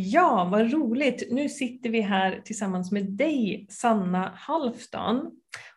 [0.00, 1.28] Ja, vad roligt!
[1.30, 5.30] Nu sitter vi här tillsammans med dig, Sanna Halfdan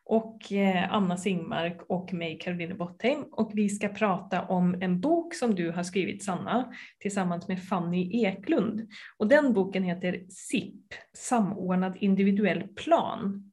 [0.03, 3.23] och eh, Anna Singmark och mig, Caroline Bottheim.
[3.31, 8.25] Och vi ska prata om en bok som du har skrivit, Sanna, tillsammans med Fanny
[8.25, 8.87] Eklund.
[9.17, 10.85] Och den boken heter SIP,
[11.17, 13.51] Samordnad individuell plan.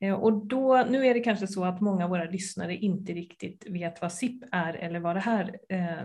[0.00, 3.66] Eh, och då, nu är det kanske så att många av våra lyssnare inte riktigt
[3.70, 6.04] vet vad SIP är eller vad det här eh,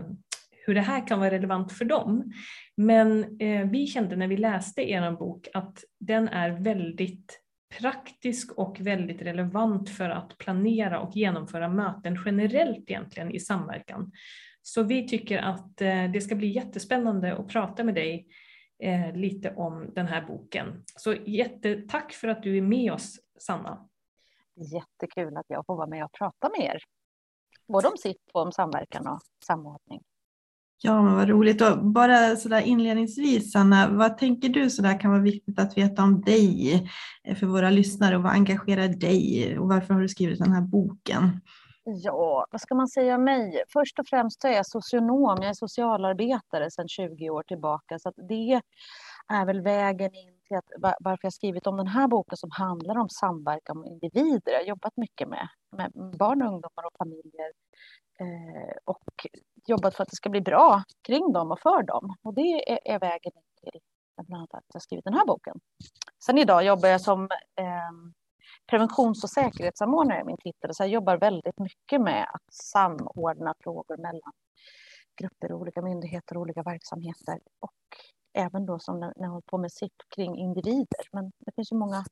[0.68, 2.32] hur det här kan vara relevant för dem.
[2.76, 7.40] Men eh, vi kände när vi läste er bok att den är väldigt
[7.78, 14.12] praktisk och väldigt relevant för att planera och genomföra möten generellt egentligen i samverkan.
[14.62, 18.26] Så vi tycker att eh, det ska bli jättespännande att prata med dig
[18.82, 20.84] eh, lite om den här boken.
[20.86, 23.88] Så jättetack för att du är med oss, Sanna.
[24.54, 26.82] Jättekul att jag får vara med och prata med er.
[27.68, 30.02] Både om SIP och om samverkan och samordning.
[30.80, 31.62] Ja, men vad roligt.
[31.62, 36.20] Och bara sådär inledningsvis, Sanna, vad tänker du sådär kan vara viktigt att veta om
[36.20, 36.74] dig
[37.24, 40.60] eh, för våra lyssnare och vad engagerar dig och varför har du skrivit den här
[40.62, 41.40] boken?
[41.84, 43.64] Ja, vad ska man säga om mig?
[43.72, 48.60] Först och främst är jag socionom, jag är socialarbetare sedan 20 år tillbaka, så det
[49.28, 52.98] är väl vägen in till att, varför jag skrivit om den här boken som handlar
[52.98, 54.52] om samverkan med individer.
[54.52, 57.52] Jag har jobbat mycket med, med barn, ungdomar och familjer
[58.20, 59.26] Eh, och
[59.66, 62.16] jobbat för att det ska bli bra kring dem och för dem.
[62.22, 63.80] Och det är, är vägen till
[64.16, 65.60] bland annat att jag skrivit den här boken.
[66.24, 67.24] Sen idag jobbar jag som
[67.60, 68.12] eh,
[68.66, 70.74] preventions och säkerhetssamordnare, min titel.
[70.74, 74.32] Så jag jobbar väldigt mycket med att samordna frågor mellan
[75.16, 77.40] grupper, olika myndigheter och olika verksamheter.
[77.60, 77.72] Och
[78.32, 81.08] även då som när jag håller på med SIP kring individer.
[81.12, 82.04] Men det finns ju många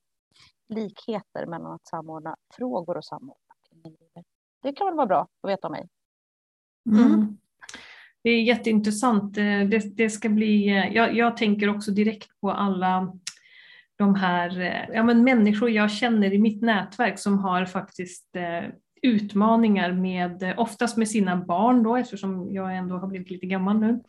[0.68, 4.24] likheter mellan att samordna frågor och samordna individer.
[4.62, 5.88] Det kan väl vara bra att veta om mig.
[6.86, 7.36] Mm.
[8.26, 9.38] Det är jätteintressant.
[9.38, 13.12] Eh, det, det ska bli, eh, jag, jag, tänker också direkt på alla
[13.98, 18.36] de här eh, ja, men människor jag känner i mitt nätverk som har faktiskt
[19.02, 23.88] utmaningar med, oftast med sina barn då, eftersom jag ändå har blivit lite gammal nu.
[23.88, 24.02] Mm.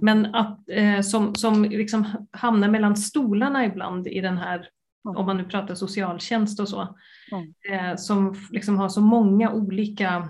[0.00, 0.60] Men att,
[1.04, 4.68] som, som liksom hamnar mellan stolarna ibland i den här,
[5.04, 5.16] mm.
[5.16, 6.96] om man nu pratar socialtjänst och så,
[7.32, 7.98] mm.
[7.98, 10.28] som liksom har så många olika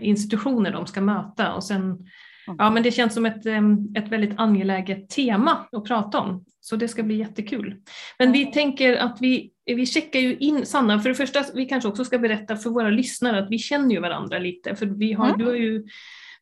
[0.00, 2.06] institutioner de ska möta och sen
[2.58, 3.46] Ja, men det känns som ett,
[3.96, 6.44] ett väldigt angeläget tema att prata om.
[6.60, 7.76] Så det ska bli jättekul.
[8.18, 11.88] Men vi tänker att vi, vi checkar ju in, Sanna, för det första, vi kanske
[11.88, 15.26] också ska berätta för våra lyssnare att vi känner ju varandra lite, för vi har,
[15.26, 15.38] mm.
[15.38, 15.86] du har ju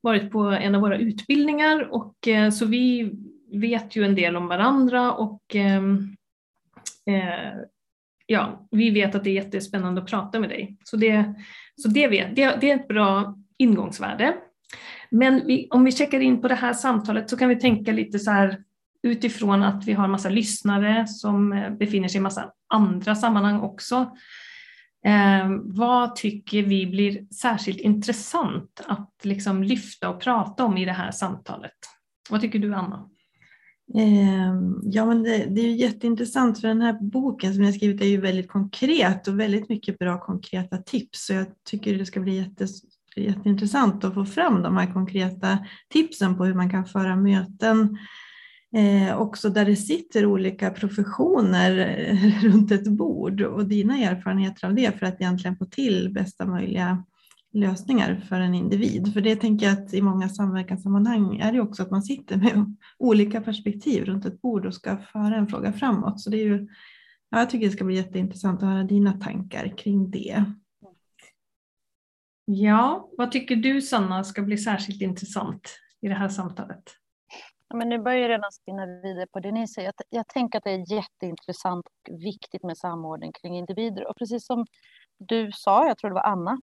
[0.01, 3.13] varit på en av våra utbildningar och eh, så vi
[3.53, 5.83] vet ju en del om varandra och eh,
[8.31, 10.77] ja, vi vet att det är jättespännande att prata med dig.
[10.85, 11.35] Så det,
[11.83, 14.35] så det, vet, det, det är ett bra ingångsvärde.
[15.11, 18.19] Men vi, om vi checkar in på det här samtalet så kan vi tänka lite
[18.19, 18.63] så här
[19.03, 24.17] utifrån att vi har massa lyssnare som eh, befinner sig i massa andra sammanhang också.
[25.07, 30.93] Eh, vad tycker vi blir särskilt intressant att liksom lyfta och prata om i det
[30.93, 31.79] här samtalet?
[32.31, 33.09] Vad tycker du Anna?
[33.95, 38.07] Ehm, ja, men det, det, är jätteintressant för den här boken som jag skrivit är
[38.07, 41.27] ju väldigt konkret och väldigt mycket bra konkreta tips.
[41.27, 42.67] Så jag tycker det ska bli jätte,
[43.17, 45.59] jätteintressant att få fram de här konkreta
[45.93, 47.99] tipsen på hur man kan föra möten
[48.77, 51.79] eh, också där det sitter olika professioner
[52.09, 56.47] eh, runt ett bord och dina erfarenheter av det för att egentligen få till bästa
[56.47, 57.05] möjliga
[57.53, 59.13] lösningar för en individ.
[59.13, 62.77] För det tänker jag att i många samverkanssammanhang är det också att man sitter med
[62.99, 66.21] olika perspektiv runt ett bord och ska föra en fråga framåt.
[66.21, 66.69] Så det är ju,
[67.31, 70.45] ja, jag tycker det ska bli jätteintressant att höra dina tankar kring det.
[72.45, 76.83] Ja, vad tycker du Sanna ska bli särskilt intressant i det här samtalet?
[77.69, 79.87] Ja, men nu börjar jag redan spinna vidare på det ni säger.
[79.87, 84.07] Jag, jag tänker att det är jätteintressant och viktigt med samordning kring individer.
[84.07, 84.67] Och precis som
[85.19, 86.61] du sa, jag tror det var Anna,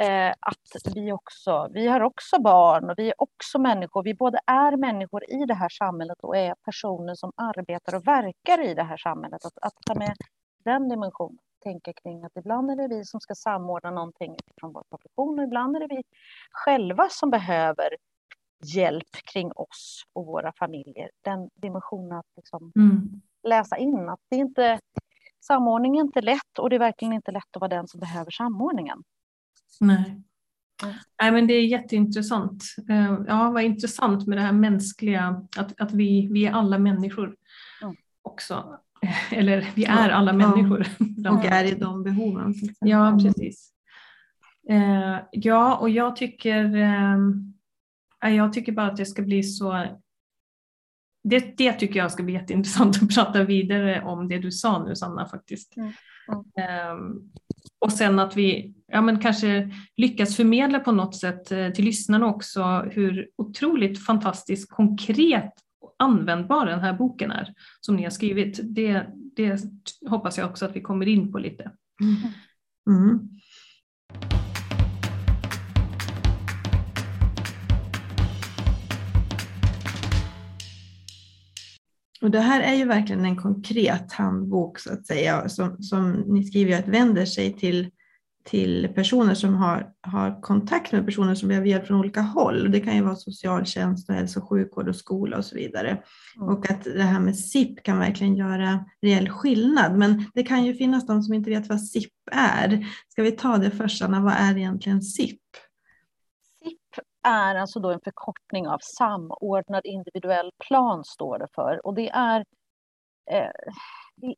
[0.00, 4.02] eh, att vi också, vi har också barn och vi är också människor.
[4.02, 8.62] Vi både är människor i det här samhället och är personer som arbetar och verkar
[8.64, 9.44] i det här samhället.
[9.44, 10.16] Att, att ta med
[10.64, 14.84] den dimensionen tänka kring att ibland är det vi som ska samordna någonting från vår
[14.90, 16.02] profession och ibland är det vi
[16.50, 17.88] själva som behöver
[18.74, 21.10] hjälp kring oss och våra familjer.
[21.22, 23.22] Den dimensionen att liksom mm.
[23.42, 24.80] läsa in att det inte
[25.40, 28.30] samordning är inte lätt och det är verkligen inte lätt att vara den som behöver
[28.30, 29.02] samordningen.
[29.80, 30.20] Nej.
[30.82, 30.94] Mm.
[31.22, 32.64] Nej, men det är jätteintressant.
[32.90, 37.36] Eh, ja, vad intressant med det här mänskliga, att, att vi, vi är alla människor
[37.82, 37.96] mm.
[38.22, 38.78] också.
[39.30, 40.86] Eller vi är alla ja, människor.
[41.30, 42.54] Och är i de behoven.
[42.80, 43.70] Ja, precis.
[44.68, 49.86] Eh, ja, och jag tycker, eh, jag tycker bara att det ska bli så
[51.24, 54.96] det, det tycker jag ska bli jätteintressant att prata vidare om det du sa nu
[54.96, 55.76] Sanna faktiskt.
[55.76, 55.92] Mm.
[56.28, 57.30] Mm.
[57.84, 62.26] Och sen att vi ja, men kanske lyckas förmedla på något sätt eh, till lyssnarna
[62.26, 68.60] också hur otroligt fantastiskt konkret och användbar den här boken är som ni har skrivit.
[68.62, 69.60] Det, det
[70.08, 71.70] hoppas jag också att vi kommer in på lite.
[72.00, 72.16] Mm.
[73.02, 73.28] mm.
[82.24, 86.44] Och det här är ju verkligen en konkret handbok så att säga, som, som ni
[86.44, 87.90] skriver att vänder sig till,
[88.44, 92.70] till personer som har, har kontakt med personer som behöver hjälp från olika håll.
[92.70, 96.02] Det kan ju vara socialtjänst, och hälso och sjukvård och skola och så vidare.
[96.36, 96.48] Mm.
[96.48, 99.98] Och att det här med SIP kan verkligen göra reell skillnad.
[99.98, 102.86] Men det kan ju finnas de som inte vet vad SIP är.
[103.08, 105.40] Ska vi ta det först, Anna, vad är egentligen SIP?
[107.24, 111.86] Är alltså då en förkortning av samordnad individuell plan, står det för.
[111.86, 112.44] Och det är,
[113.30, 113.50] eh,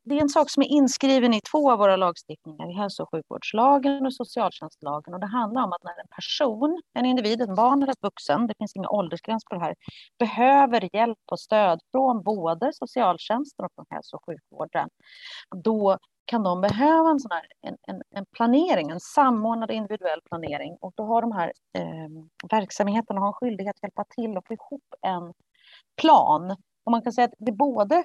[0.03, 3.09] det är en sak som är inskriven i två av våra lagstiftningar, i hälso och
[3.11, 5.13] sjukvårdslagen och socialtjänstlagen.
[5.13, 8.47] Och det handlar om att när en person, en individ, en barn eller ett vuxen,
[8.47, 9.75] det finns ingen åldersgräns på det här,
[10.19, 14.89] behöver hjälp och stöd från både socialtjänsten och från hälso och sjukvården,
[15.55, 15.97] då
[16.27, 20.77] kan de behöva en, sån här, en, en, en, planering, en samordnad individuell planering.
[20.81, 22.09] Och då har de här eh,
[22.51, 25.33] verksamheterna har en skyldighet att hjälpa till och få ihop en
[26.01, 26.51] plan.
[26.83, 28.03] Och man kan säga att det både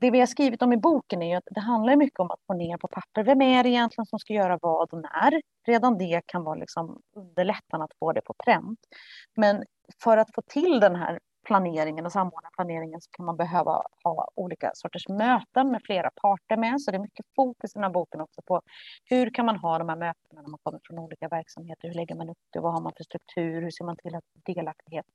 [0.00, 2.40] det vi har skrivit om i boken är ju att det handlar mycket om att
[2.46, 3.24] få ner på papper.
[3.24, 5.42] Vem är det egentligen som ska göra vad och när?
[5.66, 8.78] Redan det kan vara liksom underlättande att få det på pränt.
[9.36, 9.64] Men
[10.02, 11.18] för att få till den här
[11.50, 16.56] planeringen och samordna planeringen så kan man behöva ha olika sorters möten med flera parter
[16.56, 16.80] med.
[16.80, 18.62] Så det är mycket fokus i den här boken också på
[19.04, 21.88] hur kan man ha de här mötena när man kommer från olika verksamheter?
[21.88, 22.60] Hur lägger man upp det?
[22.60, 23.62] Vad har man för struktur?
[23.62, 25.06] Hur ser man till att delaktighet?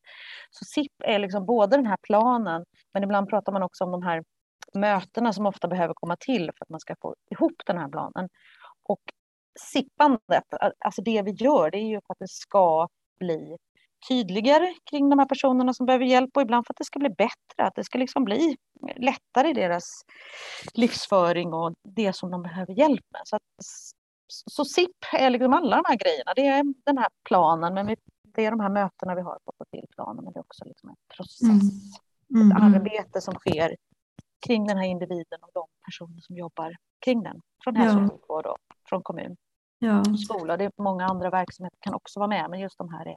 [0.51, 4.03] Så SIP är liksom både den här planen, men ibland pratar man också om de
[4.03, 4.23] här
[4.73, 8.29] mötena som ofta behöver komma till för att man ska få ihop den här planen.
[8.83, 9.01] Och
[9.59, 10.43] sippandet,
[10.79, 12.87] alltså det vi gör, det är ju för att det ska
[13.19, 13.57] bli
[14.07, 17.09] tydligare kring de här personerna som behöver hjälp och ibland för att det ska bli
[17.09, 18.57] bättre, att det ska liksom bli
[18.95, 20.01] lättare i deras
[20.73, 23.21] livsföring och det som de behöver hjälp med.
[23.25, 23.43] Så, att,
[24.27, 27.95] så SIP är liksom alla de här grejerna, det är den här planen, men vi,
[28.23, 30.89] det är de här mötena vi har få till planen, men det är också liksom
[30.89, 31.41] en process,
[32.29, 32.51] mm.
[32.51, 32.57] Mm.
[32.57, 33.75] ett arbete som sker
[34.47, 36.75] kring den här individen och de personer som jobbar
[37.05, 38.57] kring den, från hälso och sjukvård och
[38.89, 39.37] från kommun
[39.79, 40.03] ja.
[40.03, 40.57] skola.
[40.57, 43.15] Det är många andra verksamheter kan också vara med, men just de här är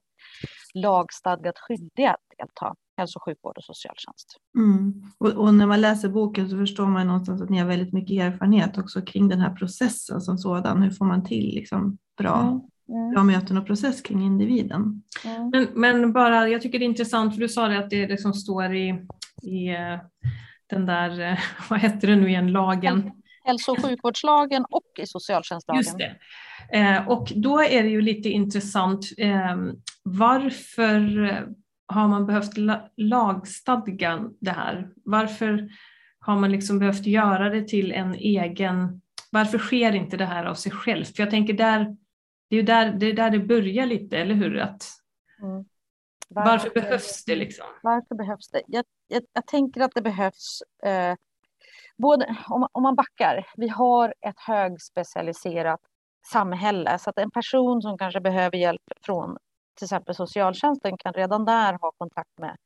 [0.74, 4.36] lagstadgat skyldiga att delta, hälso och sjukvård och socialtjänst.
[4.58, 5.02] Mm.
[5.18, 8.22] Och, och, när man läser boken så förstår man någonstans att ni har väldigt mycket
[8.22, 10.82] erfarenhet också kring den här processen som sådan.
[10.82, 12.60] Hur får man till liksom bra mm.
[12.88, 13.10] Mm.
[13.10, 15.02] bra möten och process kring individen.
[15.24, 15.50] Mm.
[15.50, 18.34] Men, men, bara, jag tycker det är intressant, för du sa det att det liksom
[18.34, 19.06] står i,
[19.42, 19.98] i eh,
[20.66, 21.38] den där, eh,
[21.70, 23.10] vad heter det nu igen, lagen?
[23.48, 25.82] Hälso och sjukvårdslagen och i socialtjänstlagen.
[25.82, 26.16] Just det.
[26.72, 29.56] Eh, och då är det ju lite intressant, eh,
[30.02, 31.00] varför
[31.86, 34.88] har man behövt la lagstadga det här?
[35.04, 35.68] Varför
[36.20, 40.54] har man liksom behövt göra det till en egen, varför sker inte det här av
[40.54, 41.16] sig självt?
[41.16, 41.96] För jag tänker där,
[42.50, 44.58] det är där det, är där det börjar lite, eller hur?
[44.58, 44.84] Att,
[45.42, 45.64] mm.
[46.28, 47.66] varför, varför, behövs det liksom?
[47.82, 48.62] Varför behövs det?
[48.66, 51.14] Jag, jag, jag tänker att det behövs eh,
[51.98, 55.80] både, om, om man backar, vi har ett högspecialiserat
[56.32, 59.36] samhälle så att en person som kanske behöver hjälp från
[59.78, 62.56] till exempel socialtjänsten kan redan där ha kontakt med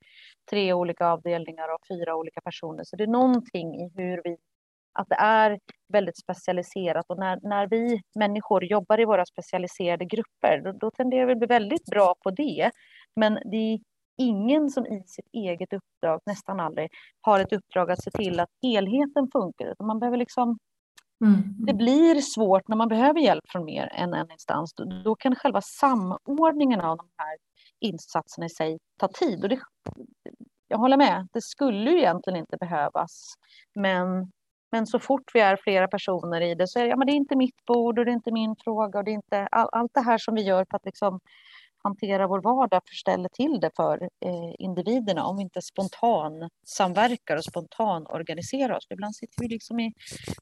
[0.51, 2.85] tre olika avdelningar och fyra olika personer.
[2.85, 4.37] Så det är någonting i hur vi,
[4.93, 5.59] att det är
[5.93, 11.27] väldigt specialiserat och när, när vi människor jobbar i våra specialiserade grupper då, då tenderar
[11.27, 12.71] vi att bli väldigt bra på det.
[13.17, 13.79] Men det
[14.19, 16.88] ingen som i sitt eget uppdrag, nästan aldrig,
[17.21, 19.66] har ett uppdrag att se till att helheten funkar.
[19.66, 20.59] Utan man behöver liksom,
[21.25, 21.42] mm.
[21.66, 24.75] Det blir svårt när man behöver hjälp från mer än en instans.
[25.04, 27.37] Då, kan själva samordningen av de här
[27.81, 29.42] insatserna i sig ta tid.
[29.42, 29.61] Och det,
[30.69, 33.35] jag håller med, det skulle ju egentligen inte behövas.
[33.75, 34.31] Men
[34.75, 37.12] Men så fort vi är flera personer i det så är det, ja, men det
[37.12, 39.69] är inte mitt bord och det är inte min fråga och det är inte all,
[39.73, 41.21] allt det här som vi gör för att liksom
[41.83, 47.45] hantera vår vardag förställer till det för eh, individerna om vi inte spontan samverkar och
[47.45, 48.87] spontan organiserar oss.
[48.91, 49.93] Ibland sitter vi liksom i,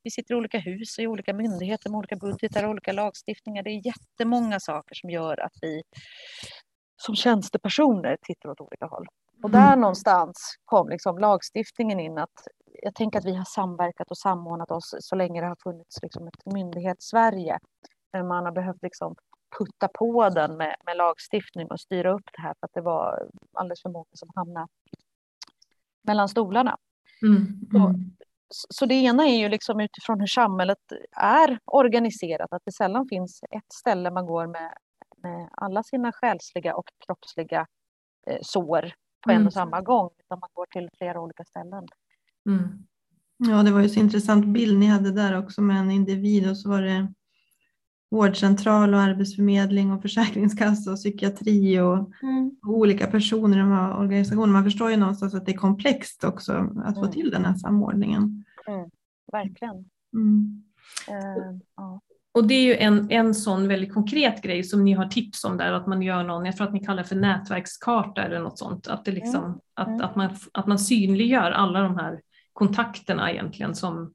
[0.02, 3.62] vi sitter i olika hus, i olika myndigheter med olika budgetar och olika lagstiftningar.
[3.62, 5.82] Det är jättemånga saker som gör att vi
[6.96, 9.06] som tjänstepersoner tittar åt olika håll.
[9.42, 9.80] Och där mm.
[9.80, 12.46] någonstans kom liksom lagstiftningen in att
[12.82, 16.26] jag tänker att vi har samverkat och samordnat oss så länge det har funnits liksom
[16.26, 17.58] ett myndighets-Sverige.
[18.12, 19.14] Men man har behövt liksom
[19.58, 23.28] putta på den med, med lagstiftning och styra upp det här för att det var
[23.52, 24.66] alldeles för många som hamnade
[26.02, 26.76] mellan stolarna.
[27.22, 27.36] Mm.
[27.74, 28.10] Mm.
[28.48, 30.78] Så, så, det ena är ju liksom utifrån hur samhället
[31.16, 34.72] är organiserat, att det sällan finns ett ställe man går med,
[35.22, 37.66] med alla sina själsliga och kroppsliga
[38.26, 39.50] eh, sår på en och mm.
[39.50, 41.86] samma gång, utan man går till flera olika ställen.
[42.46, 42.86] Mm.
[43.36, 46.56] Ja, det var ju så intressant bild ni hade där också med en individ och
[46.56, 47.12] så var det
[48.10, 52.50] vårdcentral och arbetsförmedling och försäkringskassa och psykiatri och, mm.
[52.66, 54.52] och olika personer i de här organisationerna.
[54.52, 56.52] Man förstår ju någonstans att det är komplext också
[56.84, 57.12] att få mm.
[57.12, 58.44] till den här samordningen.
[58.66, 58.90] Mm.
[59.32, 59.76] Verkligen.
[61.08, 62.00] Uh, ja.
[62.32, 65.56] Och det är ju en, en sån väldigt konkret grej som ni har tips om
[65.56, 68.58] där, att man gör någon, jag tror att ni kallar det för nätverkskarta eller något
[68.58, 69.58] sånt, att, det liksom, mm.
[69.74, 70.00] att, mm.
[70.00, 72.20] att, man, att man synliggör alla de här
[72.52, 74.14] kontakterna egentligen som,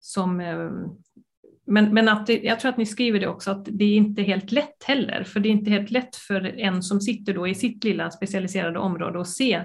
[0.00, 0.70] som eh,
[1.66, 4.22] men, men att det, jag tror att ni skriver det också, att det är inte
[4.22, 7.54] helt lätt heller, för det är inte helt lätt för en som sitter då i
[7.54, 9.64] sitt lilla specialiserade område att se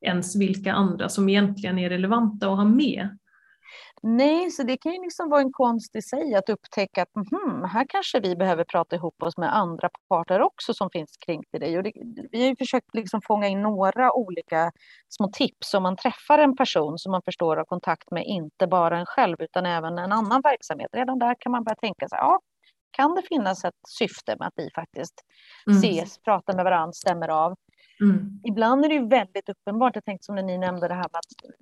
[0.00, 3.18] ens vilka andra som egentligen är relevanta att ha med.
[4.02, 7.64] Nej, så det kan ju liksom vara en konst i sig att upptäcka att mm,
[7.64, 11.60] här kanske vi behöver prata ihop oss med andra parter också som finns kring till
[11.60, 11.76] dig.
[11.76, 11.92] Och det,
[12.32, 14.72] vi har ju försökt liksom fånga in några olika
[15.08, 18.98] små tips om man träffar en person som man förstår har kontakt med, inte bara
[18.98, 20.88] en själv utan även en annan verksamhet.
[20.92, 22.40] Redan där kan man börja tänka sig, ja,
[22.90, 25.14] kan det finnas ett syfte med att vi faktiskt
[25.66, 25.78] mm.
[25.78, 27.54] ses, pratar med varandra, stämmer av?
[28.00, 28.40] Mm.
[28.44, 31.18] Ibland är det ju väldigt uppenbart, jag tänkte som när ni nämnde det här med
[31.18, 31.56] att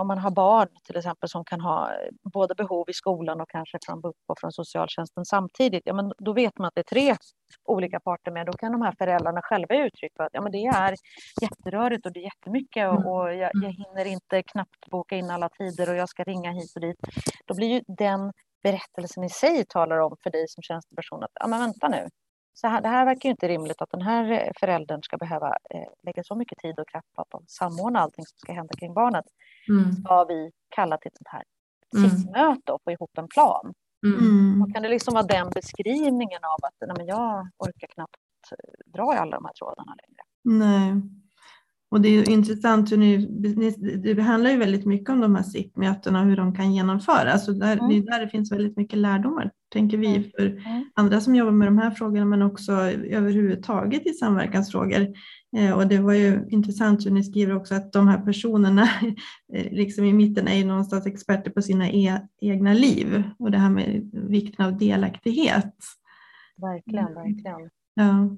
[0.00, 1.90] om man har barn till exempel som kan ha
[2.32, 6.32] både behov i skolan och kanske från BUP och från socialtjänsten samtidigt, ja, men då
[6.32, 7.16] vet man att det är tre
[7.64, 8.46] olika parter med.
[8.46, 10.94] Då kan de här föräldrarna själva uttrycka att ja, men det är
[11.42, 13.06] jätterörigt och det är jättemycket och, mm.
[13.06, 16.72] och jag, jag hinner inte knappt boka in alla tider och jag ska ringa hit
[16.74, 16.96] och dit.
[17.46, 21.46] Då blir ju den berättelsen i sig talar om för dig som tjänsteperson att ja,
[21.46, 22.08] men vänta nu,
[22.60, 25.48] så här, det här verkar ju inte rimligt att den här eh, föräldern ska behöva
[25.48, 28.94] eh, lägga så mycket tid och kraft på att samordna allting som ska hända kring
[28.94, 29.24] barnet.
[29.68, 29.92] Mm.
[29.92, 31.44] Ska vi kalla till ett sånt här
[31.96, 32.10] mm.
[32.10, 33.74] SIS-möte och få ihop en plan?
[34.06, 34.62] Mm.
[34.62, 38.16] Och kan det liksom vara den beskrivningen av att nej, men jag orkar knappt
[38.52, 40.22] eh, dra i alla de här trådarna längre?
[40.42, 41.02] Nej.
[41.90, 43.16] Och det är intressant hur ni,
[44.02, 47.44] det behandlar ju väldigt mycket om de här SIP-mötena och hur de kan genomföras.
[47.44, 47.88] Så där, mm.
[47.88, 50.30] Det är där det finns väldigt mycket lärdomar, tänker vi, mm.
[50.36, 50.84] för mm.
[50.94, 55.06] andra som jobbar med de här frågorna, men också överhuvudtaget i samverkansfrågor.
[55.56, 58.82] Eh, och det var ju intressant hur ni skriver också att de här personerna
[59.54, 63.58] eh, liksom i mitten är ju någonstans experter på sina e egna liv och det
[63.58, 65.74] här med vikten av delaktighet.
[66.56, 67.70] Verkligen, verkligen.
[67.94, 68.36] Ja.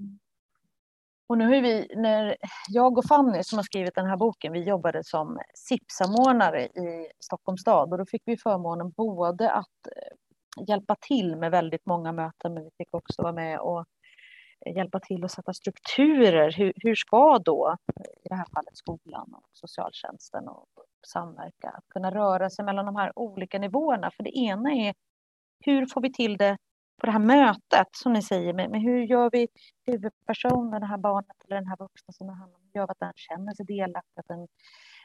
[1.30, 2.36] Och nu är vi, när
[2.68, 7.60] jag och Fanny som har skrivit den här boken, vi jobbade som SIP-samordnare i Stockholms
[7.60, 12.54] stad och då fick vi förmånen både att eh, hjälpa till med väldigt många möten,
[12.54, 13.84] men vi fick också vara med och
[14.66, 16.52] eh, hjälpa till att sätta strukturer.
[16.52, 17.76] Hur, hur ska då,
[18.24, 20.68] i det här fallet skolan och socialtjänsten och
[21.06, 24.10] samverka, att kunna röra sig mellan de här olika nivåerna?
[24.10, 24.94] För det ena är
[25.64, 26.56] hur får vi till det
[27.00, 29.48] på det här mötet som ni säger, men, men hur gör vi
[29.86, 33.12] huvudpersonen, det här barnet eller den här vuxna som det handlar om, gör att den
[33.16, 34.40] känner sig delaktig, att den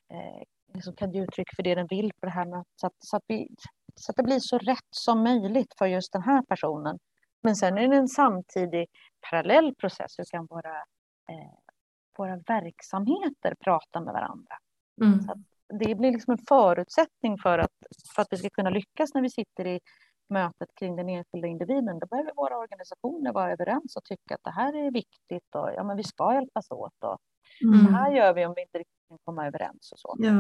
[0.09, 2.93] eh, liksom kan ge uttryck för det den vill på det här mötet, så att,
[2.99, 3.47] så, att vi,
[3.95, 6.99] så att det blir så rätt som möjligt för just den här personen.
[7.43, 8.87] Men sen är det en samtidig
[9.29, 10.75] parallell process, hur kan våra,
[11.29, 11.53] eh,
[12.17, 14.55] våra verksamheter prata med varandra?
[15.01, 15.21] Mm.
[15.21, 15.43] Så
[15.79, 17.71] det blir liksom en förutsättning för att,
[18.15, 19.79] för att vi ska kunna lyckas när vi sitter i
[20.29, 24.51] mötet kring den enskilda individen, då behöver våra organisationer vara överens och tycka att det
[24.51, 27.03] här är viktigt och ja, men vi ska hjälpas åt.
[27.03, 27.17] Och
[27.63, 27.85] mm.
[27.85, 30.15] Så här gör vi om vi inte riktigt kan komma överens och så.
[30.17, 30.33] Ja.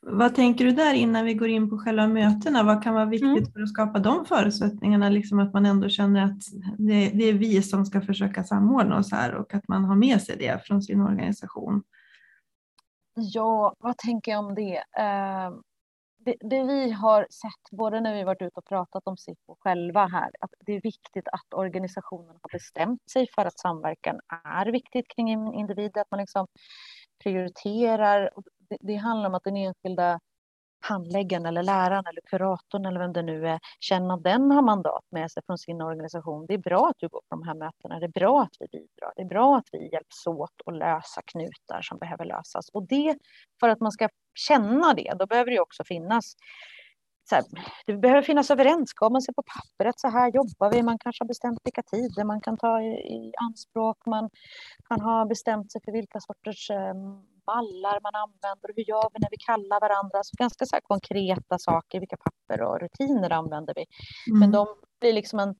[0.00, 2.62] Vad tänker du där innan vi går in på själva mötena?
[2.62, 3.52] Vad kan vara viktigt mm.
[3.52, 5.08] för att skapa de förutsättningarna?
[5.08, 6.40] Liksom att man ändå känner att
[6.78, 10.22] det, det, är vi som ska försöka samordna oss här och att man har med
[10.22, 11.82] sig det från sin organisation.
[13.14, 14.76] Ja, vad tänker jag om det?
[14.76, 15.60] Uh,
[16.24, 20.06] det, det, vi har sett, både när vi varit ute och pratat om SIPO själva
[20.06, 25.08] här, att det är viktigt att organisationen har bestämt sig för att samverkan är viktigt
[25.08, 26.46] kring individer, att man liksom
[27.22, 28.30] prioriterar.
[28.68, 30.20] Det, det handlar om att den enskilda
[30.84, 35.04] handläggaren eller läraren eller kuratorn eller vem det nu är känner att den har mandat
[35.10, 36.46] med sig från sin organisation.
[36.46, 38.00] Det är bra att du går på de här mötena.
[38.00, 39.12] Det är bra att vi bidrar.
[39.16, 42.68] Det är bra att vi hjälps åt att lösa knutar som behöver lösas.
[42.72, 43.18] Och det,
[43.60, 46.34] för att man ska känna det, då behöver det också finnas
[47.28, 47.44] så här,
[47.86, 50.00] det behöver finnas överenskommelser på pappret.
[50.00, 50.82] Så här jobbar vi.
[50.82, 54.06] Man kanske har bestämt vilka tider man kan ta i, i anspråk.
[54.06, 54.30] Man
[54.88, 58.68] kan ha bestämt sig för vilka sorters um, mallar man använder.
[58.76, 60.22] Hur gör vi när vi kallar varandra?
[60.22, 62.00] Så ganska så konkreta saker.
[62.00, 63.86] Vilka papper och rutiner använder vi?
[64.30, 64.40] Mm.
[64.40, 64.66] Men de
[65.00, 65.54] blir liksom en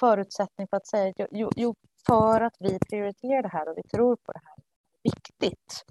[0.00, 1.74] förutsättning för att säga jo, jo,
[2.06, 4.56] för att vi prioriterar det här och vi tror på det här.
[5.02, 5.84] Viktigt.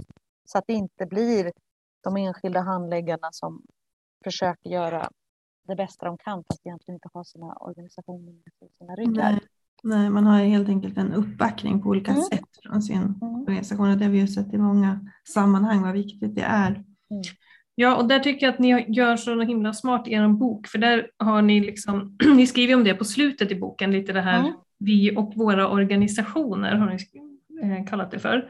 [0.45, 1.51] Så att det inte blir
[2.03, 3.61] de enskilda handläggarna som
[4.23, 5.09] försöker göra
[5.67, 9.31] det bästa de kan fast egentligen inte har sina organisationer med sina ryggar.
[9.31, 9.39] Nej.
[9.83, 12.23] Nej, man har helt enkelt en uppbackning på olika mm.
[12.23, 13.15] sätt från sin mm.
[13.21, 14.99] organisation och det har vi ju sett i många
[15.33, 16.71] sammanhang vad viktigt det är.
[16.71, 16.83] Mm.
[17.75, 20.77] Ja, och där tycker jag att ni gör så himla smart i er bok, för
[20.77, 24.39] där har ni liksom, ni skriver om det på slutet i boken, lite det här
[24.39, 24.53] mm.
[24.79, 26.97] vi och våra organisationer har ni
[27.63, 28.49] eh, kallat det för.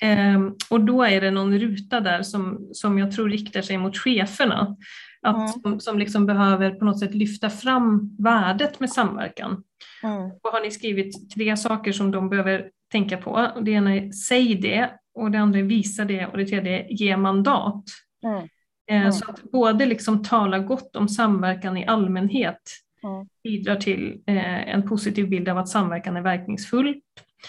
[0.00, 3.96] Ehm, och då är det någon ruta där som, som jag tror riktar sig mot
[3.96, 4.76] cheferna.
[5.22, 5.48] Att, mm.
[5.48, 9.62] som, som liksom behöver på något sätt lyfta fram värdet med samverkan.
[10.02, 10.30] Mm.
[10.42, 13.50] Och har ni skrivit tre saker som de behöver tänka på.
[13.62, 16.86] Det ena är säg det och det andra är visa det och det tredje är
[16.88, 17.84] ge mandat.
[18.24, 18.48] Mm.
[18.90, 19.12] Mm.
[19.12, 22.62] Så att både liksom tala gott om samverkan i allmänhet
[23.02, 23.26] mm.
[23.44, 27.00] bidrar till eh, en positiv bild av att samverkan är verkningsfull.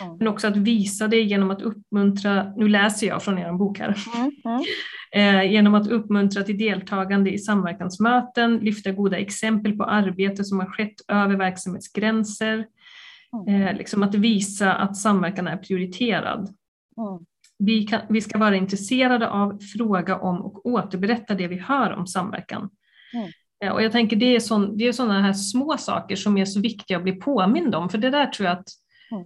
[0.01, 0.17] Mm.
[0.17, 3.97] Men också att visa det genom att uppmuntra, nu läser jag från er bok här,
[4.15, 4.31] mm.
[4.45, 4.63] Mm.
[5.11, 10.65] Eh, genom att uppmuntra till deltagande i samverkansmöten, lyfta goda exempel på arbete som har
[10.65, 12.65] skett över verksamhetsgränser,
[13.47, 13.61] mm.
[13.61, 16.39] eh, liksom att visa att samverkan är prioriterad.
[16.39, 17.25] Mm.
[17.59, 22.07] Vi, kan, vi ska vara intresserade av, fråga om och återberätta det vi hör om
[22.07, 22.69] samverkan.
[23.13, 23.31] Mm.
[23.63, 27.03] Eh, och jag tänker det är, sådana här små saker som är så viktiga att
[27.03, 28.67] bli påmind om, för det där tror jag att.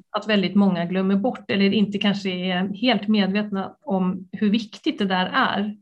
[0.10, 5.06] Att väldigt många glömmer bort eller inte kanske är helt medvetna om hur viktigt det
[5.06, 5.60] där är.
[5.60, 5.78] Mm.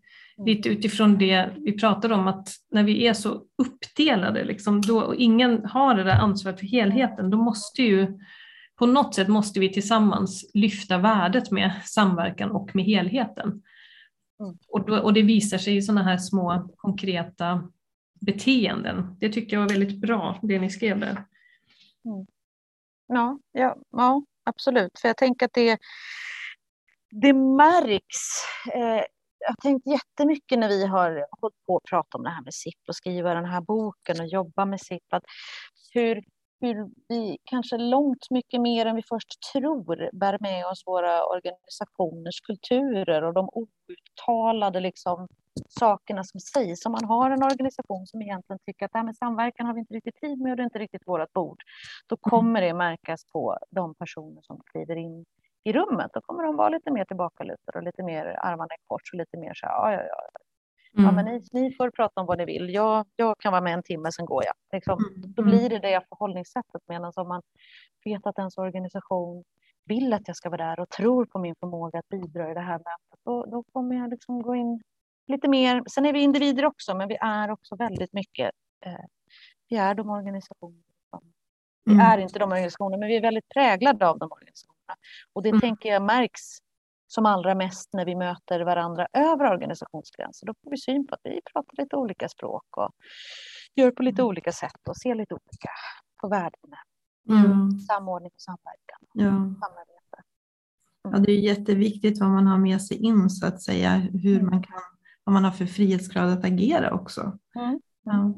[0.46, 5.16] Lite utifrån det vi pratade om att när vi är så uppdelade liksom, då, och
[5.16, 8.20] ingen har det där ansvaret för helheten, då måste ju
[8.76, 13.48] på något sätt måste vi tillsammans lyfta värdet med samverkan och med helheten.
[14.40, 14.58] Mm.
[14.68, 17.70] Och, då, och det visar sig i sådana här små konkreta
[18.22, 19.16] beteenden.
[19.20, 21.26] Det tyckte jag var väldigt bra, det ni skrev där.
[22.06, 22.26] Mm.
[23.14, 25.00] Ja, ja, ja, absolut.
[25.00, 25.80] För jag tänker att det,
[27.12, 28.18] det märks.
[28.74, 29.04] Eh,
[29.40, 32.54] jag har tänkt jättemycket när vi har hållit på och pratat om det här med
[32.54, 35.14] SIP och skriva den här boken och jobba med SIP.
[35.14, 35.24] Att
[35.94, 36.24] hur,
[36.62, 42.42] hur vi kanske långt mycket mer än vi först tror bär med oss våra organisationers
[42.42, 45.28] kulturer och de outtalade liksom,
[45.80, 46.86] sakerna som sägs.
[46.86, 49.80] Om man har en organisation som egentligen tycker att det här med samverkan har vi
[49.80, 51.64] inte riktigt tid med och det är inte riktigt vårt bord,
[52.08, 52.22] då mm.
[52.32, 55.26] kommer det märkas på de personer som kliver in
[55.64, 56.12] i rummet.
[56.14, 59.38] Då kommer de vara lite mer tillbakalutade och lite mer armarna i kors och lite
[59.38, 60.40] mer så här, ja, ja, ja.
[60.98, 61.06] Mm.
[61.06, 62.74] Ja, men ni, ni, får prata om vad ni vill.
[62.74, 64.54] Jag, jag kan vara med en timme, sen går jag.
[64.72, 65.34] Liksom, mm.
[65.34, 66.82] Då blir det det förhållningssättet.
[66.88, 67.42] Medan om man
[68.06, 69.44] vet att ens organisation
[69.86, 72.60] vill att jag ska vara där och tror på min förmåga att bidra i det
[72.60, 74.82] här mötet, då, då kommer jag liksom gå in
[75.28, 75.84] lite mer.
[75.92, 78.52] Sen är vi individer också, men vi är också väldigt mycket.
[78.86, 79.06] Eh,
[79.70, 80.84] vi är de organisationer.
[81.86, 82.06] Vi mm.
[82.06, 84.96] är inte de organisationer, men vi är väldigt präglade av de organisationerna.
[85.34, 85.62] Och det mm.
[85.62, 86.42] tänker jag märks
[87.14, 90.48] som allra mest när vi möter varandra över organisationsgränser.
[90.48, 92.90] Då får vi syn på att vi pratar lite olika språk och
[93.76, 94.30] gör på lite mm.
[94.30, 95.70] olika sätt och ser lite olika
[96.22, 96.72] på värden.
[97.30, 97.72] Mm.
[97.72, 99.00] Samordning och samverkan.
[99.14, 99.30] Ja.
[99.32, 100.18] Samarbete.
[101.06, 101.18] Mm.
[101.18, 104.46] Ja, det är jätteviktigt vad man har med sig in så att säga, hur mm.
[104.46, 104.82] man kan
[105.24, 107.38] vad man har för frihetsgrad att agera också.
[107.56, 107.82] Mm.
[108.04, 108.34] Ja.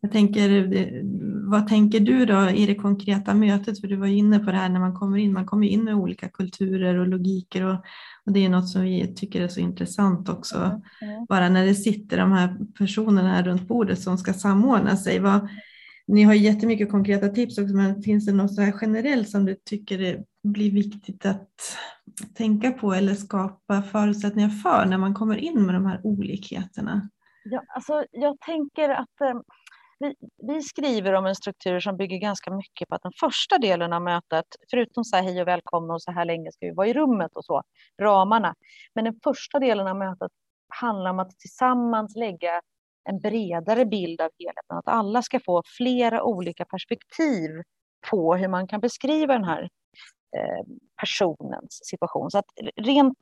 [0.00, 0.70] Jag tänker,
[1.50, 3.80] vad tänker du då i det konkreta mötet?
[3.80, 5.94] För du var inne på det här när man kommer in, man kommer in med
[5.94, 7.84] olika kulturer och logiker och,
[8.26, 10.80] och det är något som vi tycker är så intressant också.
[11.02, 11.26] Mm.
[11.28, 15.18] Bara när det sitter de här personerna här runt bordet som ska samordna sig.
[15.18, 15.48] Vad,
[16.06, 19.54] ni har jättemycket konkreta tips också, men finns det något så här generellt som du
[19.54, 21.48] tycker det blir viktigt att
[22.34, 27.08] tänka på eller skapa förutsättningar för när man kommer in med de här olikheterna?
[27.44, 29.40] Ja, alltså, jag tänker att eh,
[30.00, 30.14] vi,
[30.46, 34.02] vi, skriver om en struktur som bygger ganska mycket på att den första delen av
[34.02, 36.92] mötet, förutom så här hej och välkomna och så här länge ska vi vara i
[36.92, 37.62] rummet och så,
[38.02, 38.54] ramarna,
[38.94, 40.32] men den första delen av mötet
[40.68, 42.60] handlar om att tillsammans lägga
[43.08, 47.50] en bredare bild av helheten, att alla ska få flera olika perspektiv
[48.10, 49.62] på hur man kan beskriva den här
[50.36, 50.64] eh,
[51.00, 52.30] personens situation.
[52.30, 53.18] Så att rent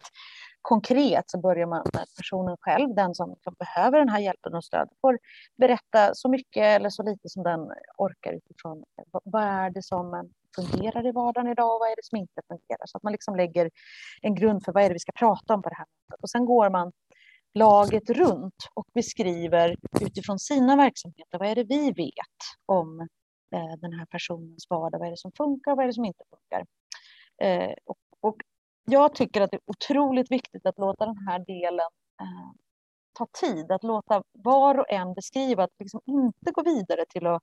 [0.62, 4.64] konkret så börjar man med personen själv, den som liksom behöver den här hjälpen och
[4.64, 5.18] stödet, får
[5.56, 7.60] berätta så mycket eller så lite som den
[7.98, 8.84] orkar utifrån
[9.24, 12.86] vad är det som fungerar i vardagen idag och vad är det som inte fungerar.
[12.86, 13.70] Så att man liksom lägger
[14.22, 16.22] en grund för vad är det vi ska prata om på det här mötet.
[16.22, 16.92] Och sen går man
[17.54, 23.00] laget runt och beskriver utifrån sina verksamheter, vad är det vi vet om
[23.54, 26.04] eh, den här personens vardag, vad är det som funkar och vad är det som
[26.04, 26.64] inte funkar.
[27.42, 28.36] Eh, och, och
[28.88, 32.50] jag tycker att det är otroligt viktigt att låta den här delen eh,
[33.18, 37.42] ta tid, att låta var och en beskriva, att liksom inte gå vidare till att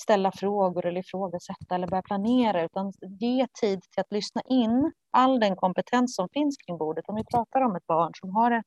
[0.00, 5.40] ställa frågor eller ifrågasätta eller börja planera, utan ge tid till att lyssna in all
[5.40, 7.04] den kompetens som finns kring bordet.
[7.08, 8.62] Om vi pratar om ett barn som har det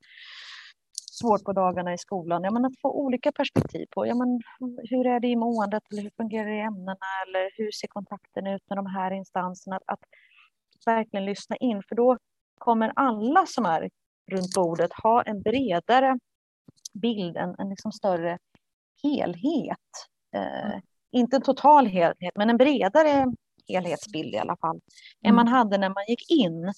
[1.12, 4.42] svårt på dagarna i skolan, ja, men att få olika perspektiv på ja, men
[4.90, 8.48] hur är det i måendet, eller hur fungerar det i ämnena, eller hur ser kontakten
[8.48, 10.04] ut med de här instanserna, att, att
[10.86, 12.18] verkligen lyssna in, för då
[12.58, 13.90] kommer alla som är
[14.32, 16.20] runt bordet ha en bredare
[16.94, 18.38] bild, en, en liksom större
[19.04, 19.78] helhet.
[20.36, 20.82] Eh, mm.
[21.12, 23.26] Inte en total helhet, men en bredare
[23.68, 25.30] helhetsbild i alla fall, mm.
[25.30, 26.74] än man hade när man gick in.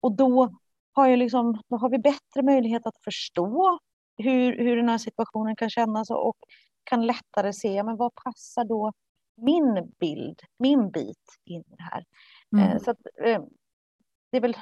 [0.00, 0.54] Och då
[0.92, 3.78] har, jag liksom, då har vi bättre möjlighet att förstå
[4.16, 6.36] hur, hur den här situationen kan kännas och, och
[6.84, 8.92] kan lättare se men vad passar då
[9.36, 12.04] min bild, min bit in i det här.
[12.56, 12.70] Mm.
[12.70, 13.42] Eh, så att, eh,
[14.30, 14.56] det, är väl,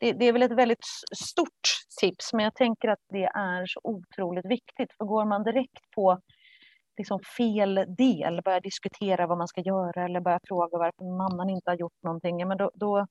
[0.00, 0.84] det, det, är väl ett väldigt
[1.16, 1.68] stort
[2.00, 4.92] tips, men jag tänker att det är så otroligt viktigt.
[4.98, 6.20] För går man direkt på
[6.98, 11.70] liksom fel del, börjar diskutera vad man ska göra eller börjar fråga varför mamman inte
[11.70, 13.06] har gjort någonting, men då, då,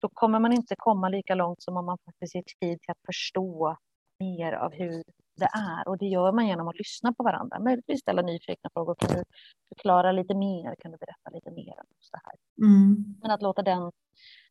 [0.00, 3.06] då kommer man inte komma lika långt som om man faktiskt ger tid till att
[3.06, 3.76] förstå
[4.20, 5.02] mer av hur
[5.36, 5.88] det är.
[5.88, 7.58] Och det gör man genom att lyssna på varandra.
[7.60, 8.94] Möjligtvis ställa nyfikna frågor.
[8.94, 9.24] Kan du
[9.68, 10.74] förklara lite mer?
[10.78, 11.74] Kan du berätta lite mer?
[11.78, 12.66] Om det här?
[12.66, 13.14] Mm.
[13.22, 13.92] Men att låta den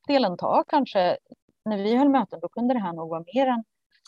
[0.08, 1.18] delen ta kanske,
[1.66, 3.64] när vi höll möten, då kunde det här nog vara mer än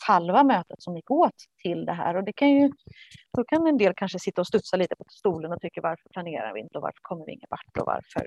[0.06, 2.16] halva mötet som gick åt till det här.
[2.16, 2.70] Och det kan ju,
[3.36, 6.54] då kan en del kanske sitta och studsa lite på stolen och tycka varför planerar
[6.54, 8.26] vi inte och varför kommer vi ingen vart och varför,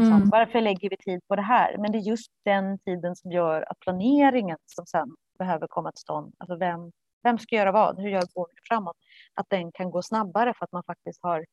[0.00, 0.28] mm.
[0.30, 1.78] varför lägger vi tid på det här?
[1.78, 6.00] Men det är just den tiden som gör att planeringen som sen behöver komma till
[6.00, 6.92] stånd, alltså vem,
[7.24, 7.98] vem ska göra vad?
[7.98, 8.96] Hur gör vi framåt?
[9.34, 11.46] Att den kan gå snabbare för att man faktiskt har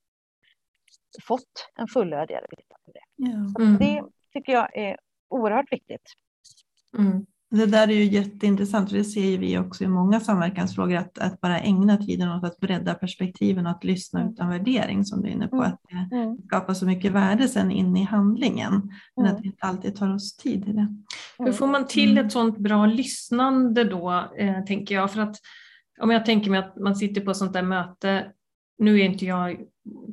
[1.24, 3.04] fått en fullödigare bild av det.
[3.16, 3.64] Ja.
[3.64, 3.78] Mm.
[3.78, 4.04] Det
[4.34, 6.14] tycker jag är oerhört viktigt.
[6.98, 7.26] Mm.
[7.52, 11.42] Det där är ju jätteintressant, för det ser vi också i många samverkansfrågor, att, att
[11.42, 14.34] bara ägna tiden åt att bredda perspektiven och att lyssna mm.
[14.34, 15.68] utan värdering, som du är inne på, mm.
[15.68, 16.38] att det mm.
[16.48, 20.38] skapar så mycket värde sen in i handlingen, men att det inte alltid tar oss
[20.38, 20.88] tid i det.
[21.40, 25.12] Hur får man till ett sådant bra lyssnande då, eh, tänker jag?
[25.12, 25.36] För att
[26.02, 28.26] om jag tänker mig att man sitter på ett sånt där möte,
[28.78, 29.58] nu är inte jag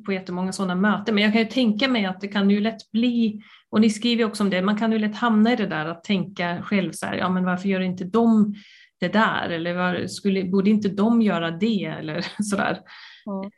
[0.06, 2.90] på jättemånga sådana möten, men jag kan ju tänka mig att det kan ju lätt
[2.90, 5.86] bli, och ni skriver också om det, man kan ju lätt hamna i det där
[5.86, 8.54] att tänka själv så här, ja men varför gör inte de
[9.00, 12.80] det där eller var, skulle, borde inte de göra det eller sådär.
[13.26, 13.50] Mm.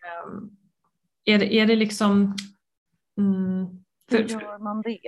[1.25, 2.37] Är, det, är det liksom...
[3.19, 3.67] Mm,
[4.11, 4.99] för, hur gör man det?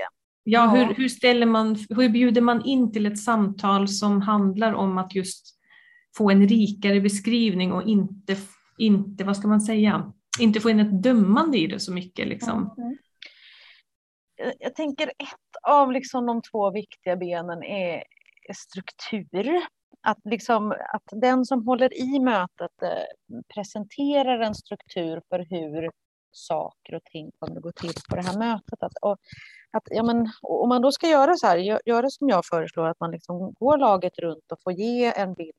[0.44, 4.98] Ja, Hur, hur, ställer man, hur bjuder man in till ett samtal som handlar om
[4.98, 5.58] att just
[6.16, 8.36] få en rikare beskrivning och inte,
[8.78, 12.28] inte vad ska man säga, inte få in ett dömande i det så mycket.
[12.28, 12.74] Liksom.
[12.78, 12.96] Mm.
[14.58, 18.04] Jag tänker ett av liksom de två viktiga benen är
[18.54, 19.66] struktur.
[20.00, 25.90] Att, liksom, att den som håller i mötet eh, presenterar en struktur för hur
[26.32, 28.82] saker och ting kommer att gå till på det här mötet.
[28.82, 29.16] Att, och,
[29.70, 32.46] att, ja, men, om man då ska göra så här, gör, gör det som jag
[32.46, 35.54] föreslår, att man liksom går laget runt och får ge en bild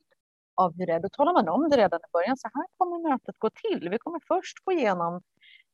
[0.56, 1.00] av hur det är.
[1.00, 2.38] Då talar man om det redan i början.
[2.38, 3.89] Så här kommer mötet gå till.
[3.89, 5.22] Vi kommer först gå igenom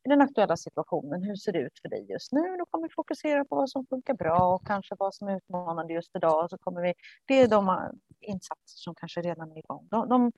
[0.03, 1.23] den aktuella situationen.
[1.23, 2.57] Hur ser det ut för dig just nu?
[2.59, 5.93] Då kommer vi fokusera på vad som funkar bra och kanske vad som är utmanande
[5.93, 6.49] just idag.
[6.49, 6.93] Så kommer vi,
[7.27, 9.88] det är de insatser som kanske redan är igång.
[9.91, 10.31] De, de,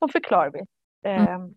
[0.00, 0.60] de förklarar vi.
[1.10, 1.28] Mm.
[1.28, 1.54] Ehm,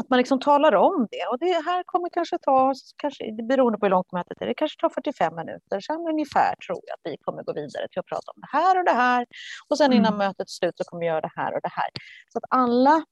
[0.00, 1.26] att man liksom talar om det.
[1.30, 4.80] Och det här kommer kanske ta, kanske, beroende på hur långt mötet är, det kanske
[4.80, 5.80] tar 45 minuter.
[5.80, 8.78] Sen ungefär tror jag att vi kommer gå vidare till att prata om det här
[8.78, 9.26] och det här.
[9.68, 10.26] Och sen innan mm.
[10.26, 11.90] mötet slut så kommer vi göra det här och det här.
[12.32, 13.04] Så att alla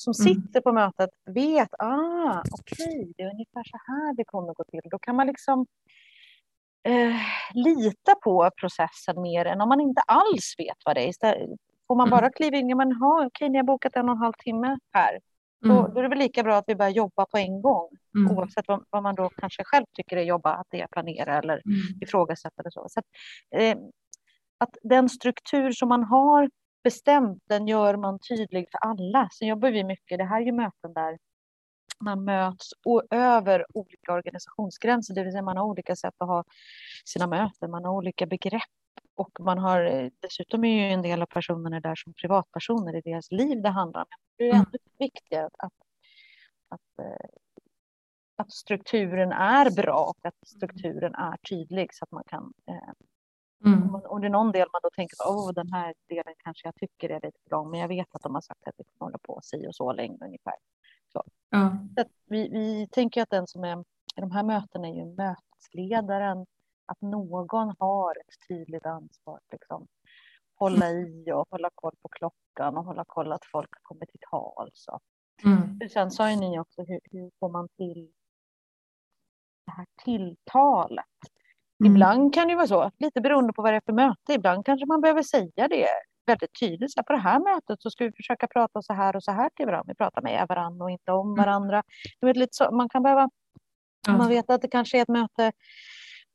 [0.00, 0.34] som mm.
[0.34, 0.62] sitter mm.
[0.62, 4.80] på mötet vet, ah, okej, okay, det är ungefär så här det kommer gå till.
[4.90, 5.66] Då kan man liksom
[6.88, 7.16] eh,
[7.54, 11.08] lita på processen mer än om man inte alls vet vad det är.
[11.08, 11.50] Istället,
[11.86, 12.16] får man mm.
[12.16, 14.78] bara kliva in, ja men okej, okay, ni har bokat en och en halv timme
[14.92, 15.18] här.
[15.64, 15.76] Mm.
[15.76, 17.88] Då, då, är det väl lika bra att vi börjar jobba på en gång.
[18.16, 18.36] Mm.
[18.36, 21.62] Oavsett vad, vad, man då kanske själv tycker är jobba, att det är planera eller
[21.66, 22.02] mm.
[22.02, 22.86] ifrågasätta eller så.
[22.88, 23.06] så att,
[23.56, 23.78] eh,
[24.58, 26.50] att den struktur som man har
[26.82, 29.28] bestämt, den gör man tydlig för alla.
[29.32, 31.18] Så jobbar vi mycket, det här är ju möten där
[32.04, 32.70] man möts
[33.10, 36.44] över olika organisationsgränser, det vill säga man har olika sätt att ha
[37.04, 38.62] sina möten, man har olika begrepp
[39.14, 43.32] och man har dessutom är ju en del av personerna där som privatpersoner i deras
[43.32, 44.06] liv det handlar om.
[44.36, 44.66] Det är mm.
[44.66, 45.72] ännu viktigare att, att,
[46.68, 47.28] att, eh,
[48.36, 52.92] att strukturen är bra och att strukturen är tydlig så att man kan eh,
[53.64, 53.94] Mm.
[53.94, 57.10] Om det är någon del man då tänker, åh den här delen kanske jag tycker
[57.10, 59.40] är lite lång, men jag vet att de har sagt att vi kommer hålla på
[59.42, 60.54] si och så länge ungefär.
[61.12, 61.22] Så.
[61.50, 61.78] Ja.
[61.96, 63.84] så vi, vi tänker att den som är
[64.16, 66.46] i de här mötena är ju mötesledaren,
[66.86, 69.86] att någon har ett tydligt ansvar, liksom.
[70.54, 74.86] hålla i och hålla koll på klockan och hålla koll att folk kommer till tals.
[75.44, 75.88] Mm.
[75.90, 78.12] Sen sa ju ni också, hur, hur får man till
[79.66, 81.06] det här tilltalet?
[81.80, 81.92] Mm.
[81.92, 84.32] Ibland kan det vara så, lite beroende på vad det är för möte.
[84.32, 85.88] Ibland kanske man behöver säga det
[86.26, 86.92] väldigt tydligt.
[86.92, 89.50] Så på det här mötet så ska vi försöka prata så här och så här
[89.56, 89.84] till varandra.
[89.88, 91.44] Vi pratar med varandra och inte om mm.
[91.44, 91.82] varandra.
[92.20, 93.28] Du vet, lite så, man kan behöva,
[94.08, 94.18] mm.
[94.18, 95.52] man vet att det kanske är ett möte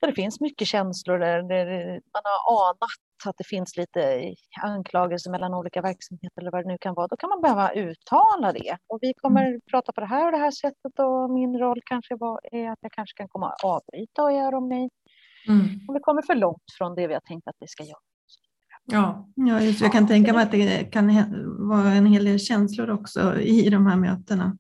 [0.02, 1.66] där det finns mycket känslor, där, där
[2.14, 2.80] man har anat
[3.26, 7.18] att det finns lite anklagelser mellan olika verksamheter eller vad det nu kan vara, då
[7.18, 8.78] kan man behöva uttala det.
[8.88, 9.62] Och vi kommer mm.
[9.72, 12.80] prata på det här och det här sättet och min roll kanske var, är att
[12.82, 14.90] jag kanske kan komma och avbryta och göra om mig
[15.48, 15.66] Mm.
[15.88, 18.00] Om vi kommer för långt från det vi har tänkt att vi ska göra.
[18.86, 21.08] Ja, ja just, jag kan tänka mig att det kan
[21.68, 24.58] vara en hel del känslor också i de här mötena.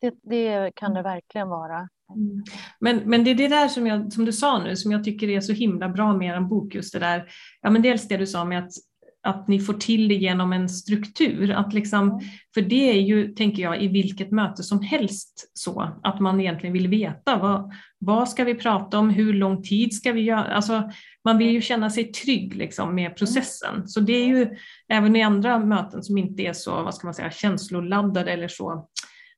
[0.00, 1.88] Det, det kan det verkligen vara.
[2.14, 2.44] Mm.
[2.80, 5.28] Men, men det är det där som, jag, som du sa nu som jag tycker
[5.28, 7.28] är så himla bra med er bok, just det där,
[7.60, 8.72] ja men dels det du sa med att
[9.22, 11.50] att ni får till det genom en struktur.
[11.50, 12.20] Att liksom, mm.
[12.54, 16.72] för det är ju, tänker jag, i vilket möte som helst så, att man egentligen
[16.72, 20.44] vill veta vad, vad ska vi prata om, hur lång tid ska vi göra?
[20.44, 20.90] Alltså,
[21.24, 23.88] man vill ju känna sig trygg liksom, med processen.
[23.88, 24.56] Så det är ju
[24.88, 28.88] även i andra möten som inte är så, vad ska man säga, känsloladdade eller så,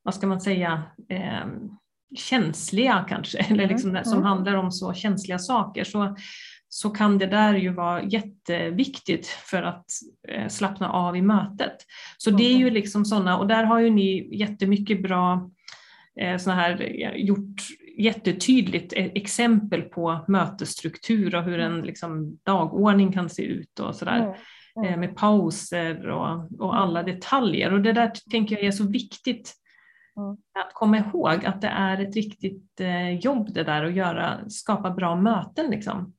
[0.02, 1.46] vad ska man säga, eh,
[2.16, 4.04] känsliga kanske, eller liksom, mm.
[4.04, 4.24] som mm.
[4.24, 5.84] handlar om så känsliga saker.
[5.84, 6.16] Så,
[6.74, 9.84] så kan det där ju vara jätteviktigt för att
[10.28, 11.76] eh, slappna av i mötet.
[12.18, 15.50] Så det är ju liksom sådana, och där har ju ni jättemycket bra
[16.20, 16.82] eh, såna här,
[17.16, 17.60] gjort
[17.98, 24.18] jättetydligt e-, exempel på mötesstruktur och hur en liksom, dagordning kan se ut och sådär.
[24.18, 24.88] Mm.
[24.88, 25.00] Mm.
[25.00, 27.72] Med pauser och, och alla detaljer.
[27.72, 29.54] Och det där tänker jag är så viktigt
[30.16, 30.30] Mm.
[30.32, 32.80] Att komma ihåg att det är ett riktigt
[33.20, 35.70] jobb det där att göra, skapa bra möten.
[35.70, 36.14] Liksom.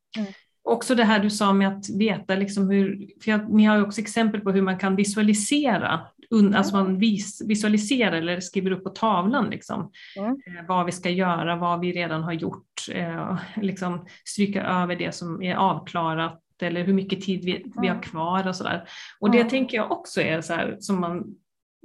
[0.65, 0.75] Mm.
[0.75, 3.83] Också det här du sa med att veta liksom hur, för jag, ni har ju
[3.83, 8.83] också exempel på hur man kan visualisera, un, alltså man vis, visualiserar eller skriver upp
[8.83, 10.31] på tavlan liksom, mm.
[10.31, 15.15] eh, vad vi ska göra, vad vi redan har gjort, eh, liksom stryka över det
[15.15, 17.71] som är avklarat eller hur mycket tid vi, mm.
[17.81, 18.87] vi har kvar och sådär.
[19.19, 19.49] Och det mm.
[19.49, 21.35] tänker jag också är så här, som, man,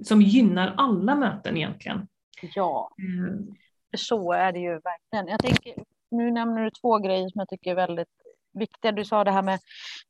[0.02, 2.08] som gynnar alla möten egentligen.
[2.54, 3.54] Ja, mm.
[3.96, 5.28] så är det ju verkligen.
[5.28, 5.74] Jag tänker,
[6.10, 8.08] nu nämner du två grejer som jag tycker är väldigt
[8.52, 8.92] viktiga.
[8.92, 9.60] Du sa det här med,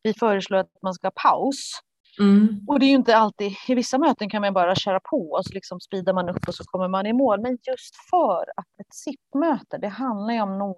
[0.02, 1.80] vi föreslår att man ska ha paus.
[2.20, 2.64] Mm.
[2.68, 5.44] Och det är ju inte alltid, i vissa möten kan man bara köra på och
[5.44, 7.40] så liksom speedar man upp och så kommer man i mål.
[7.40, 10.74] Men just för att ett SIP-möte, det handlar ju om någon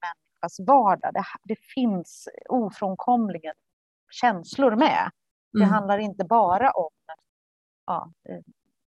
[0.00, 1.14] människas vardag.
[1.14, 3.54] Det, det finns ofrånkomligen
[4.10, 5.10] känslor med.
[5.52, 5.70] Det mm.
[5.70, 6.90] handlar inte bara om
[7.86, 8.40] ja, eh,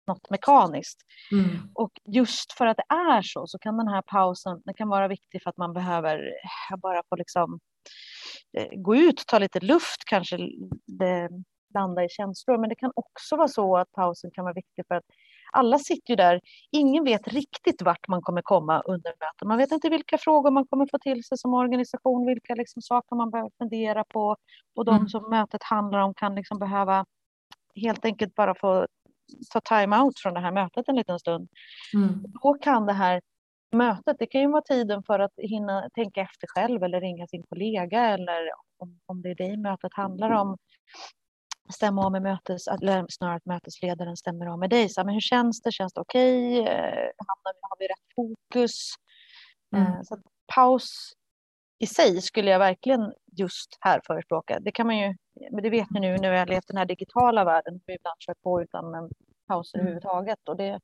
[0.08, 1.00] något mekaniskt.
[1.32, 1.72] Mm.
[1.76, 5.08] Och just för att det är så, så kan den här pausen det kan vara
[5.08, 6.20] viktig för att man behöver
[6.82, 7.60] bara få liksom
[8.76, 10.38] gå ut, ta lite luft, kanske
[11.74, 12.58] landa i känslor.
[12.58, 15.04] Men det kan också vara så att pausen kan vara viktig för att
[15.52, 16.42] alla sitter ju där.
[16.72, 19.48] Ingen vet riktigt vart man kommer komma under mötet.
[19.48, 23.16] Man vet inte vilka frågor man kommer få till sig som organisation, vilka liksom saker
[23.16, 24.36] man behöver fundera på.
[24.76, 25.08] Och de mm.
[25.08, 27.06] som mötet handlar om kan liksom behöva
[27.76, 28.88] helt enkelt bara få
[29.50, 31.50] ta time-out från det här mötet en liten stund.
[31.94, 32.24] Mm.
[32.44, 33.22] Då kan det här
[33.74, 34.16] mötet.
[34.20, 38.06] Det kan ju vara tiden för att hinna tänka efter själv eller ringa sin kollega
[38.06, 40.58] eller om, om det är det mötet handlar om.
[41.70, 44.90] Stämma av med mötes, eller snarare att mötesledaren stämmer av med dig.
[44.90, 45.72] Så, men hur känns det?
[45.72, 46.62] Känns det okej?
[46.62, 46.74] Okay?
[46.74, 47.10] Eh,
[47.62, 48.94] har vi rätt fokus?
[49.76, 49.88] Mm.
[49.88, 50.18] Eh, så
[50.56, 51.14] paus
[51.80, 54.60] i sig skulle jag verkligen just här förespråka.
[54.60, 55.16] Det kan man ju,
[55.52, 58.16] men det vet ni nu när vi har levt den här digitala världen, vi ibland
[58.20, 59.10] kör på utan
[59.48, 59.88] pauser mm.
[59.88, 60.50] överhuvudtaget.
[60.50, 60.80] Och det,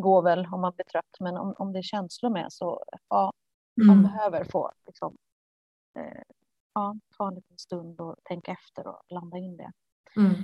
[0.00, 3.32] går väl om man blir trött, men om, om det är känslor med så ja,
[3.86, 4.02] man mm.
[4.02, 5.16] behöver få liksom,
[5.98, 6.22] eh,
[6.74, 9.72] ja, ta en liten stund och tänka efter och landa in det.
[10.16, 10.34] Mm.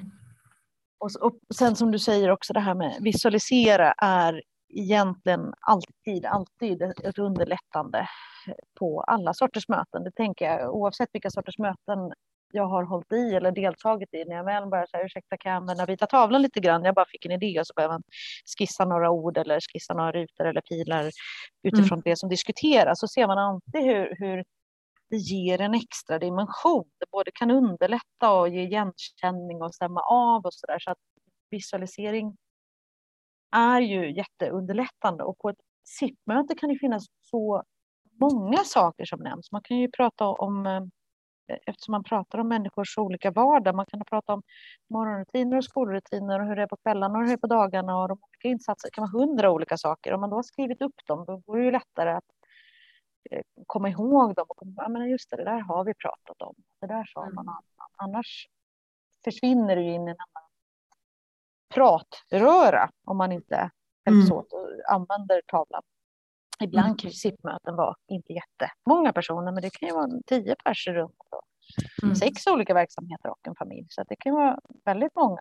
[0.99, 6.83] Och, och sen som du säger också det här med visualisera är egentligen alltid, alltid
[6.83, 8.09] ett underlättande
[8.79, 10.05] på alla sorters möten.
[10.05, 12.13] Det tänker jag oavsett vilka sorters möten
[12.55, 15.57] jag har hållit i eller deltagit i när jag väl börjar säga ursäkta kan jag
[15.57, 16.85] använda vita tavlan lite grann.
[16.85, 18.03] Jag bara fick en idé och så börjar man
[18.59, 21.11] skissa några ord eller skissa några rutor eller pilar
[21.63, 22.03] utifrån mm.
[22.05, 23.01] det som diskuteras.
[23.01, 24.45] Så ser man alltid hur, hur
[25.11, 26.91] det ger en extra dimension.
[27.01, 30.79] Det både kan underlätta och ge igenkänning och stämma av och så där.
[30.79, 30.99] Så att
[31.51, 32.37] visualisering
[33.57, 37.63] är ju jätteunderlättande och på ett SIP-möte kan det finnas så
[38.21, 39.53] många saker som nämns.
[39.53, 40.83] Man kan ju prata om eh,
[41.47, 43.75] eftersom man pratar om människors olika vardag.
[43.75, 44.43] Man kan prata om
[44.91, 47.99] morgonrutiner och skolrutiner och hur det är på kvällarna och hur det är på dagarna
[47.99, 48.89] och de olika insatser.
[48.89, 50.13] Det kan vara hundra olika saker.
[50.13, 52.25] Om man då har skrivit upp dem, då vore det ju lättare att
[53.31, 54.47] eh, komma ihåg dem.
[54.49, 56.55] Och komma, ja, men just det, det där har vi pratat om.
[56.81, 57.45] Det där sa man.
[57.45, 57.55] Mm.
[57.97, 58.49] Annars
[59.25, 60.49] försvinner det ju in i en annan
[61.75, 63.71] pratröra om man inte
[64.07, 65.83] hjälps åt och använder tavlan.
[66.65, 66.97] Ibland mm.
[66.97, 71.15] kan ju SIP-möten vara inte jättemånga personer, men det kan ju vara tio personer runt.
[72.03, 72.15] Mm.
[72.15, 73.87] Sex olika verksamheter och en familj.
[73.89, 75.41] Så det kan vara väldigt många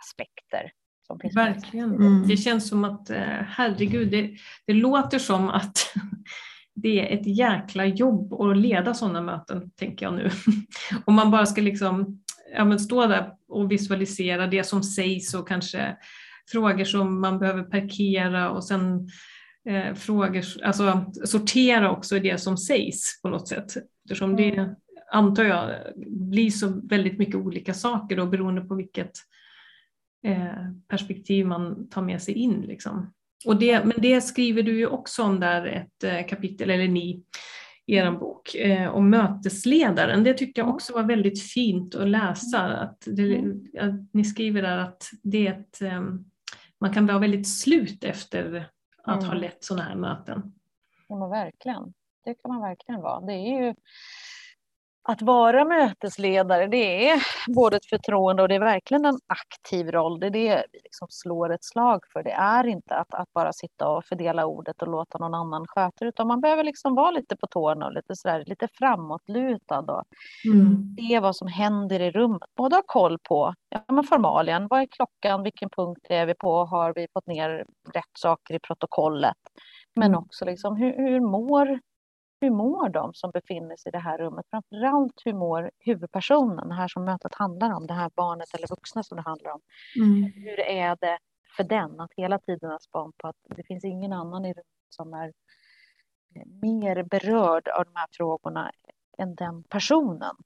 [0.00, 0.72] aspekter.
[1.06, 1.94] Som finns Verkligen.
[1.94, 2.28] Mm.
[2.28, 5.92] Det känns som att, eh, herregud, det, det låter som att
[6.74, 10.30] det är ett jäkla jobb att leda sådana möten, tänker jag nu.
[11.04, 12.22] Om man bara ska liksom,
[12.56, 15.96] ja, stå där och visualisera det som sägs och kanske
[16.52, 19.08] frågor som man behöver parkera och sen
[19.68, 23.76] eh, frågor, alltså sortera också det som sägs på något sätt.
[24.04, 24.74] Eftersom det mm.
[25.12, 25.70] antar jag
[26.06, 29.12] blir så väldigt mycket olika saker då beroende på vilket
[30.26, 32.60] eh, perspektiv man tar med sig in.
[32.60, 33.12] Liksom.
[33.46, 37.24] Och det, men det skriver du ju också om där ett eh, kapitel, eller ni,
[37.86, 40.24] i er bok, eh, om mötesledaren.
[40.24, 42.60] Det tyckte jag också var väldigt fint att läsa.
[42.60, 43.66] Att, det, mm.
[43.80, 46.02] att ni skriver där att det ett, eh,
[46.80, 48.68] man kan vara väldigt slut efter
[49.04, 49.28] att mm.
[49.28, 50.52] ha lett sådana här möten.
[51.08, 51.94] Ja, verkligen.
[52.24, 53.20] Det kan man verkligen vara.
[53.20, 53.74] Det är ju
[55.08, 57.22] att vara mötesledare, det är
[57.54, 60.20] både ett förtroende och det är verkligen en aktiv roll.
[60.20, 62.22] Det är det vi liksom slår ett slag för.
[62.22, 66.04] Det är inte att, att bara sitta och fördela ordet och låta någon annan sköta
[66.04, 70.04] det, utan man behöver liksom vara lite på tårna och lite, sådär, lite framåtlutad och
[70.52, 70.96] mm.
[70.98, 72.50] se vad som händer i rummet.
[72.56, 76.64] Både ha koll på ja, men formalien, vad är klockan, vilken punkt är vi på,
[76.64, 77.64] har vi fått ner
[77.94, 79.36] rätt saker i protokollet?
[79.94, 80.18] Men mm.
[80.18, 81.78] också liksom, hur, hur mår
[82.44, 84.46] hur mår de som befinner sig i det här rummet?
[84.50, 89.02] Framförallt hur mår huvudpersonen, det här som mötet handlar om, det här barnet eller vuxna
[89.02, 89.60] som det handlar om.
[89.96, 90.32] Mm.
[90.34, 91.18] Hur är det
[91.56, 94.66] för den att hela tiden ha span på att det finns ingen annan i rummet
[94.88, 95.32] som är
[96.62, 98.72] mer berörd av de här frågorna
[99.18, 100.36] än den personen.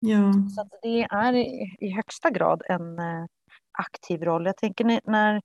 [0.00, 0.32] Ja.
[0.56, 1.34] Så det är
[1.84, 3.24] i högsta grad en eh,
[3.72, 4.46] aktiv roll.
[4.46, 5.42] Jag tänker när,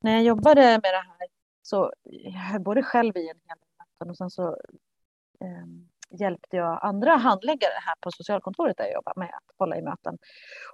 [0.00, 1.28] när jag jobbade med det här
[1.62, 3.58] så jag höll både själv i en hel
[3.98, 4.56] del och sen så
[5.44, 9.82] Ehm, hjälpte jag andra handläggare här på socialkontoret där jag jobbar med att hålla i
[9.82, 10.18] möten.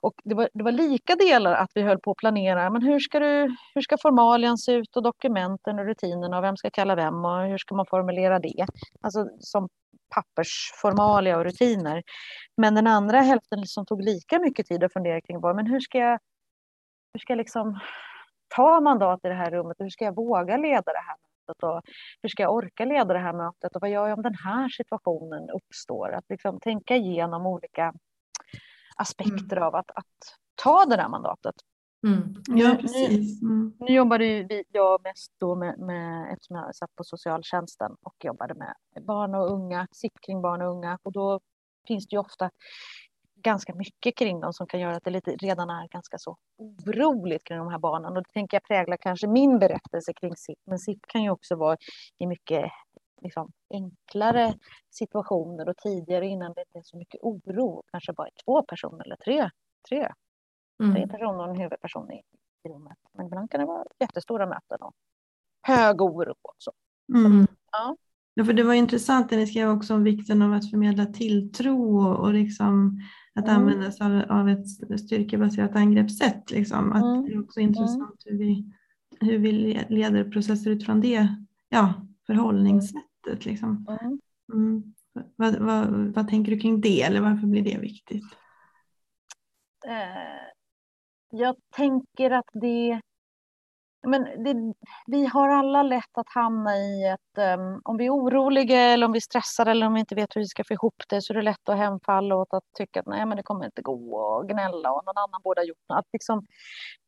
[0.03, 3.01] Och det var, det var lika delar att vi höll på att planera, men hur
[3.01, 6.95] ska, du, hur ska formalien se ut och dokumenten och rutinerna och vem ska kalla
[6.95, 8.67] vem och hur ska man formulera det?
[9.01, 9.69] Alltså som
[10.15, 12.03] pappersformalia och rutiner.
[12.57, 15.81] Men den andra hälften som tog lika mycket tid att fundera kring var, men hur
[15.81, 16.19] ska jag,
[17.13, 17.81] hur ska jag liksom
[18.57, 19.77] ta mandat i det här rummet?
[19.81, 21.17] och Hur ska jag våga leda det här
[21.49, 21.81] mötet och
[22.23, 24.69] hur ska jag orka leda det här mötet och vad gör jag om den här
[24.69, 26.13] situationen uppstår?
[26.13, 27.93] Att liksom tänka igenom olika
[28.97, 29.67] aspekter mm.
[29.69, 31.55] av att, att ta det där mandatet.
[32.07, 32.35] Mm.
[32.47, 33.43] Ja, precis.
[33.43, 33.73] Mm.
[33.81, 38.15] Nu, nu jobbade vi, jag mest då med, med, eftersom jag satt på socialtjänsten och
[38.25, 38.75] jobbade med
[39.07, 41.41] barn och unga, sitt kring barn och unga och då
[41.87, 42.51] finns det ju ofta
[43.37, 47.45] ganska mycket kring dem som kan göra att det lite, redan är ganska så oroligt
[47.45, 48.17] kring de här barnen.
[48.17, 50.59] Och det tänker jag prägla kanske min berättelse kring SIP.
[50.65, 51.77] Men SIP kan ju också vara
[52.19, 52.65] i mycket
[53.23, 54.55] liksom, enklare
[54.91, 57.83] situationer och tidigare innan det inte är så mycket oro.
[57.91, 59.51] Kanske bara två personer eller tre,
[59.89, 60.13] tre,
[60.83, 60.95] mm.
[60.95, 62.23] tre personer och en huvudperson i,
[62.65, 62.99] i rummet.
[63.13, 64.95] Men ibland kan det vara jättestora möten och
[65.63, 66.73] hög oro också.
[67.15, 67.47] Mm.
[67.73, 67.97] Ja.
[68.39, 71.99] Ja, för det var intressant det ni skrev också om vikten av att förmedla tilltro
[71.99, 73.01] och, och liksom
[73.35, 73.57] att mm.
[73.57, 74.69] använda sig av, av ett
[75.01, 76.51] styrkebaserat angreppssätt.
[76.51, 76.93] Liksom.
[76.93, 77.25] Att mm.
[77.25, 78.73] Det är också intressant hur, vi,
[79.21, 79.53] hur vi
[79.89, 81.29] leder processer utifrån det
[81.69, 81.95] ja,
[82.27, 83.45] förhållningssättet.
[83.45, 83.87] Liksom.
[83.89, 84.21] Mm.
[84.53, 84.95] mm.
[85.37, 88.25] Vad, vad, vad tänker du kring det eller varför blir det viktigt?
[89.87, 90.51] Eh,
[91.31, 93.01] jag tänker att det
[94.07, 94.75] men det,
[95.07, 99.13] vi har alla lätt att hamna i ett, um, om vi är oroliga eller om
[99.13, 101.35] vi stressar eller om vi inte vet hur vi ska få ihop det så är
[101.35, 104.49] det lätt att hemfalla åt att tycka att nej men det kommer inte gå och
[104.49, 105.99] gnälla och någon annan borde ha gjort något.
[105.99, 106.47] Att liksom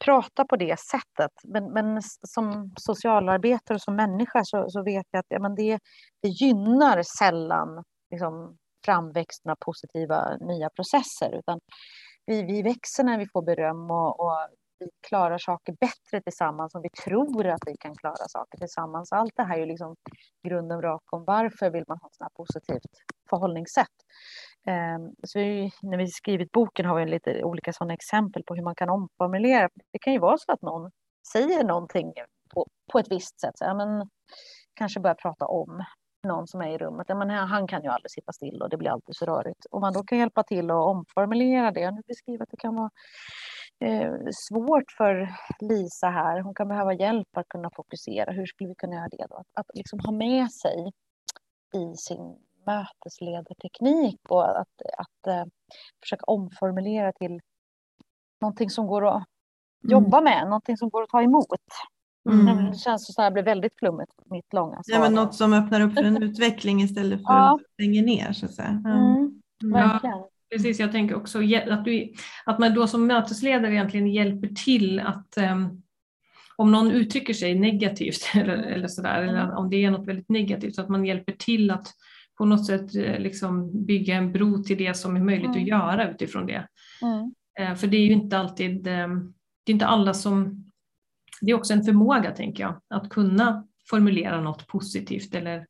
[0.05, 1.33] prata på det sättet.
[1.45, 5.79] Men, men som socialarbetare och som människa så, så vet jag att ja, men det,
[6.23, 11.61] det gynnar sällan liksom, framväxten av positiva nya processer, utan
[12.27, 16.83] vi, vi växer när vi får beröm och, och vi klarar saker bättre tillsammans om
[16.83, 19.12] vi tror att vi kan klara saker tillsammans.
[19.12, 19.97] Allt det här är ju liksom
[20.49, 22.93] grunden bakom varför vill man ha ett sådant här positivt
[23.31, 23.97] förhållningssätt.
[24.66, 28.62] Ehm, så vi, när vi skrivit boken har vi lite olika sådana exempel på hur
[28.62, 29.68] man kan omformulera.
[29.93, 30.91] Det kan ju vara så att någon
[31.33, 32.12] säger någonting
[32.55, 33.59] på, på ett visst sätt.
[33.59, 34.09] Så, ja, men,
[34.74, 35.85] kanske börja prata om
[36.26, 37.07] någon som är i rummet.
[37.09, 39.66] Ja, men han kan ju aldrig sitta still och det blir alltid så rörigt.
[39.70, 41.91] Om man då kan hjälpa till att omformulera det.
[41.91, 42.91] Nu beskriver att det kan vara
[43.81, 46.41] eh, svårt för Lisa här.
[46.41, 48.33] Hon kan behöva hjälp att kunna fokusera.
[48.33, 49.37] Hur skulle vi kunna göra det då?
[49.37, 50.93] Att, att liksom ha med sig
[51.74, 55.45] i sin mötesledarteknik och att, att eh,
[56.03, 57.41] försöka omformulera till
[58.41, 59.24] någonting som går att mm.
[59.83, 61.47] jobba med, någonting som går att ta emot.
[62.31, 62.70] Mm.
[62.70, 64.97] Det känns som att det blir väldigt flummigt, mitt långa svar.
[64.97, 67.55] Ja, men något som öppnar upp för en utveckling istället för ja.
[67.55, 68.33] att stänga ner.
[68.33, 68.83] Så att säga.
[68.87, 69.43] Mm.
[69.64, 70.18] Verkligen.
[70.18, 71.39] Ja, precis, jag tänker också
[71.71, 72.13] att, du,
[72.45, 75.83] att man då som mötesledare egentligen hjälper till att um,
[76.57, 79.57] om någon uttrycker sig negativt eller, eller sådär, eller mm.
[79.57, 81.87] om det är något väldigt negativt, så att man hjälper till att
[82.39, 85.63] på något sätt eh, liksom bygga en bro till det som är möjligt mm.
[85.63, 86.69] att göra utifrån det.
[87.03, 87.35] Mm.
[87.59, 89.35] Eh, för det är ju inte alltid, ehm,
[89.65, 90.65] det är inte alla som,
[91.41, 95.67] det är också en förmåga tänker jag, att kunna formulera något positivt eller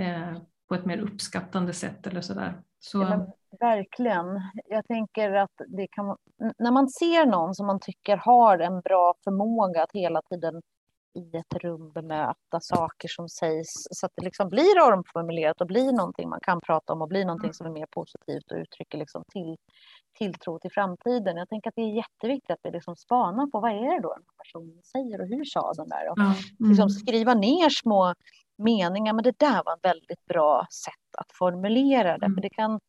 [0.00, 0.38] eh,
[0.68, 2.60] på ett mer uppskattande sätt eller sådär.
[2.80, 3.32] Så...
[3.60, 4.40] Verkligen.
[4.64, 6.16] Jag tänker att det kan,
[6.58, 10.62] när man ser någon som man tycker har en bra förmåga att hela tiden
[11.14, 15.92] i ett rum bemöta saker som sägs så att det liksom blir omformulerat och blir
[15.92, 19.24] någonting man kan prata om och blir någonting som är mer positivt och uttrycker liksom
[19.32, 19.56] till,
[20.18, 21.36] tilltro till framtiden.
[21.36, 24.14] Jag tänker att det är jätteviktigt att vi liksom spanar på vad är det då
[24.14, 26.10] den här personen säger och hur sa den där?
[26.10, 26.34] Och mm.
[26.70, 28.14] liksom skriva ner små
[28.58, 32.26] meningar, men det där var ett väldigt bra sätt att formulera det.
[32.26, 32.34] Mm.
[32.34, 32.80] För, det kan,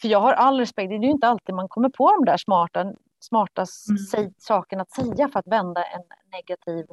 [0.00, 2.36] för jag har all respekt, det är ju inte alltid man kommer på de där
[2.36, 3.64] smarta smarta
[4.16, 4.32] mm.
[4.38, 6.02] saken att säga för att vända en
[6.32, 6.86] negativ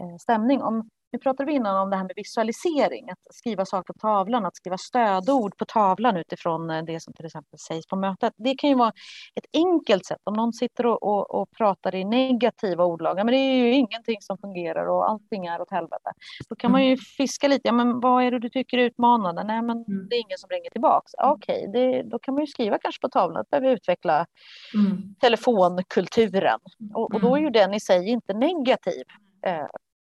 [0.00, 0.62] eh, stämning.
[0.62, 4.46] Om nu pratade vi innan om det här med visualisering, att skriva saker på tavlan,
[4.46, 8.34] att skriva stödord på tavlan utifrån eh, det som till exempel sägs på mötet.
[8.36, 8.92] Det kan ju vara
[9.34, 10.20] ett enkelt sätt.
[10.24, 14.16] Om någon sitter och, och, och pratar i negativa ordlag, men det är ju ingenting
[14.20, 16.10] som fungerar och allting är åt helvete.
[16.48, 16.98] Då kan man ju mm.
[16.98, 19.44] fiska lite, ja men vad är det du tycker är utmanande?
[19.44, 20.08] Nej men mm.
[20.08, 21.12] det är ingen som ringer tillbaks.
[21.18, 24.26] Okej, okay, då kan man ju skriva kanske på tavlan att behöver utveckla
[24.74, 25.14] mm.
[25.20, 26.58] telefonkulturen.
[26.94, 29.04] Och, och, då är ju den i sig inte negativ.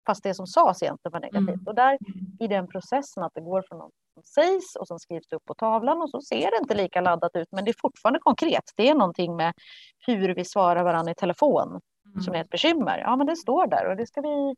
[0.10, 1.50] Fast det som sades egentligen var negativt.
[1.50, 1.68] Mm.
[1.68, 1.98] Och där
[2.40, 5.54] i den processen att det går från något som sägs och som skrivs upp på
[5.54, 8.64] tavlan och så ser det inte lika laddat ut men det är fortfarande konkret.
[8.76, 9.54] Det är någonting med
[10.08, 12.22] hur vi svarar varandra i telefon mm.
[12.22, 12.98] som är ett bekymmer.
[12.98, 14.56] Ja men det står där och det ska vi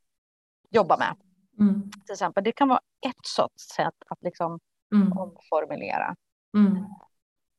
[0.70, 1.16] jobba med.
[1.60, 1.92] Mm.
[2.06, 4.60] Till exempel, det kan vara ett sorts sätt att liksom
[4.96, 5.18] mm.
[5.18, 6.16] omformulera.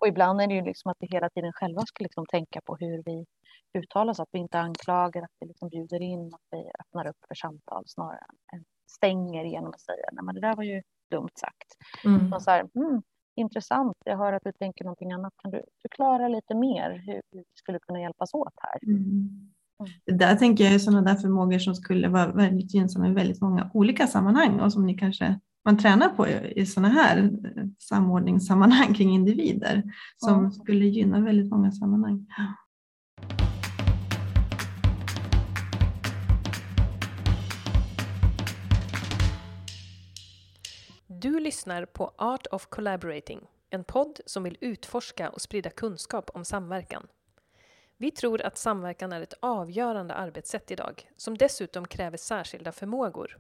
[0.03, 2.77] Och ibland är det ju liksom att vi hela tiden själva ska liksom tänka på
[2.77, 3.27] hur vi
[3.79, 7.17] uttalar så att vi inte anklagar, att vi liksom bjuder in, att vi öppnar upp
[7.29, 11.35] för samtal snarare än stänger genom att säga nej men det där var ju dumt
[11.35, 11.69] sagt.
[12.05, 12.41] Mm.
[12.41, 13.03] så här, mm,
[13.35, 15.33] intressant, jag hör att du tänker någonting annat.
[15.37, 18.79] Kan du förklara lite mer hur vi skulle kunna hjälpas åt här?
[18.83, 18.99] Mm.
[18.99, 19.53] mm.
[20.05, 23.41] Det där tänker jag är sådana där förmågor som skulle vara väldigt gynnsamma i väldigt
[23.41, 28.95] många olika sammanhang och som ni kanske man tränar på i sådana här eh, samordningssammanhang
[28.95, 29.83] kring individer
[30.17, 30.51] som ja.
[30.51, 32.27] skulle gynna väldigt många sammanhang.
[41.07, 43.41] Du lyssnar på Art of Collaborating,
[43.71, 47.07] en podd som vill utforska och sprida kunskap om samverkan.
[47.97, 53.39] Vi tror att samverkan är ett avgörande arbetssätt idag, som dessutom kräver särskilda förmågor.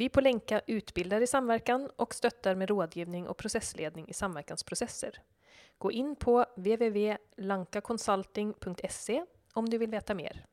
[0.00, 5.10] Vi på Länka utbildar i samverkan och stöttar med rådgivning och processledning i samverkansprocesser.
[5.78, 9.24] Gå in på www.lankaconsulting.se
[9.54, 10.44] om du vill veta mer.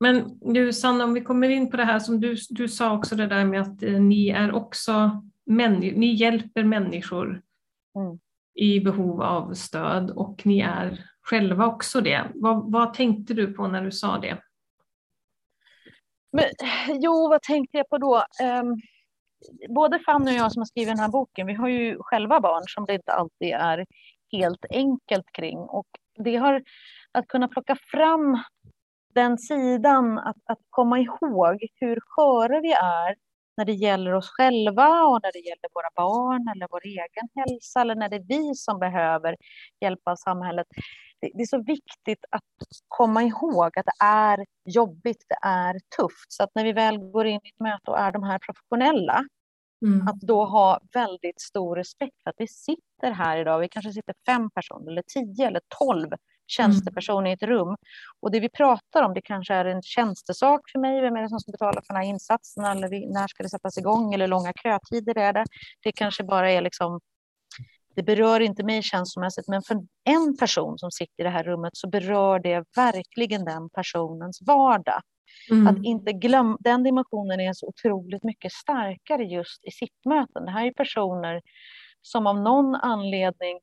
[0.00, 3.16] Men du Sanna, om vi kommer in på det här som du, du sa också
[3.16, 7.42] det där med att eh, ni är också ni hjälper människor
[7.96, 8.18] mm
[8.54, 12.30] i behov av stöd och ni är själva också det.
[12.34, 14.38] Vad, vad tänkte du på när du sa det?
[16.32, 16.44] Men,
[17.02, 18.16] jo, vad tänkte jag på då?
[18.16, 18.80] Um,
[19.74, 22.62] både Fanny och jag som har skrivit den här boken, vi har ju själva barn
[22.66, 23.86] som det inte alltid är
[24.32, 25.58] helt enkelt kring.
[25.58, 25.86] Och
[26.18, 26.62] det har
[27.12, 28.38] att kunna plocka fram
[29.14, 33.14] den sidan, att, att komma ihåg hur sköra vi är
[33.56, 37.80] när det gäller oss själva och när det gäller våra barn eller vår egen hälsa
[37.80, 39.36] eller när det är vi som behöver
[39.80, 40.66] hjälp av samhället.
[41.20, 42.42] det är så viktigt att
[42.88, 46.32] komma ihåg att det är jobbigt, det är tufft.
[46.32, 49.24] Så att när vi väl går in i ett möte och är de här professionella,
[49.86, 50.08] mm.
[50.08, 54.14] att då ha väldigt stor respekt för att vi sitter här idag, vi kanske sitter
[54.26, 56.08] fem personer eller tio eller tolv
[56.58, 57.26] mm.
[57.26, 57.76] i ett rum.
[58.20, 61.28] Och det vi pratar om, det kanske är en tjänstesak för mig, vem är det
[61.28, 64.52] som ska betala för den här insatsen, eller när ska det sättas igång, eller långa
[64.62, 65.44] kötider är det.
[65.82, 67.00] Det kanske bara är liksom
[67.96, 71.76] det berör inte mig känslomässigt, men för en person som sitter i det här rummet
[71.76, 75.00] så berör det verkligen den personens vardag.
[75.50, 75.66] Mm.
[75.66, 80.44] Att inte glömma, den dimensionen är så otroligt mycket starkare just i sittmöten.
[80.44, 81.42] Det här är personer
[82.02, 83.60] som av någon anledning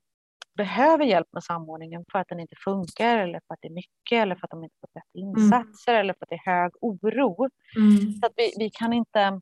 [0.56, 4.22] behöver hjälp med samordningen för att den inte funkar eller för att det är mycket
[4.22, 5.28] eller för att de inte fått rätt mm.
[5.28, 6.00] insatser mm.
[6.00, 7.48] eller för att det är hög oro.
[7.76, 8.12] Mm.
[8.12, 9.40] Så att vi, vi kan inte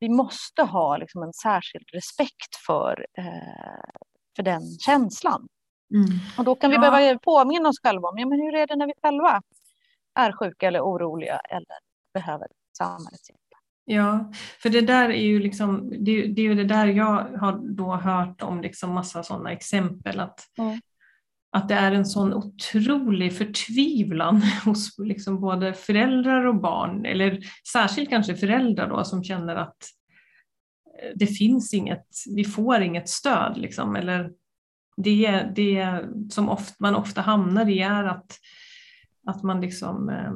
[0.00, 3.90] vi måste ha liksom en särskild respekt för, eh,
[4.36, 5.48] för den känslan.
[5.94, 6.18] Mm.
[6.38, 6.80] Och då kan vi ja.
[6.80, 9.42] behöva påminna oss själva om ja, men hur är det när vi själva
[10.14, 11.78] är sjuka eller oroliga eller
[12.14, 12.48] behöver
[12.78, 13.47] samhällets hjälp.
[13.90, 14.32] Ja,
[14.62, 17.96] för det där är ju liksom, det, det är ju det där jag har då
[17.96, 20.80] hört om liksom massa sådana exempel att, mm.
[21.52, 27.40] att det är en sån otrolig förtvivlan hos liksom både föräldrar och barn, eller
[27.72, 29.76] särskilt kanske föräldrar då som känner att
[31.14, 34.30] det finns inget, vi får inget stöd liksom, eller
[34.96, 38.38] det, det som ofta, man ofta hamnar i är att,
[39.26, 40.32] att man liksom eh,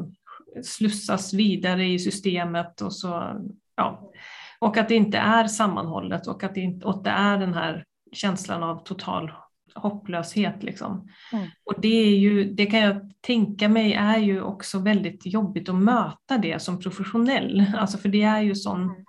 [0.62, 3.40] slussas vidare i systemet och så,
[3.76, 4.12] ja.
[4.60, 7.84] Och att det inte är sammanhållet och att det, inte, och det är den här
[8.12, 9.32] känslan av total
[9.74, 10.62] hopplöshet.
[10.62, 11.08] Liksom.
[11.32, 11.48] Mm.
[11.64, 15.74] Och det, är ju, det kan jag tänka mig är ju också väldigt jobbigt att
[15.74, 17.64] möta det som professionell.
[17.76, 19.04] Alltså för det är ju sån mm.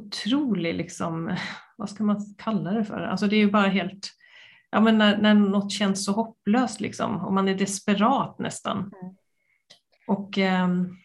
[0.00, 1.36] otrolig, liksom,
[1.76, 3.00] vad ska man kalla det för?
[3.00, 4.10] Alltså det är ju bara helt,
[4.70, 8.78] ja men när, när något känns så hopplöst liksom, och man är desperat nästan.
[8.78, 9.14] Mm.
[10.08, 10.96] Och ähm,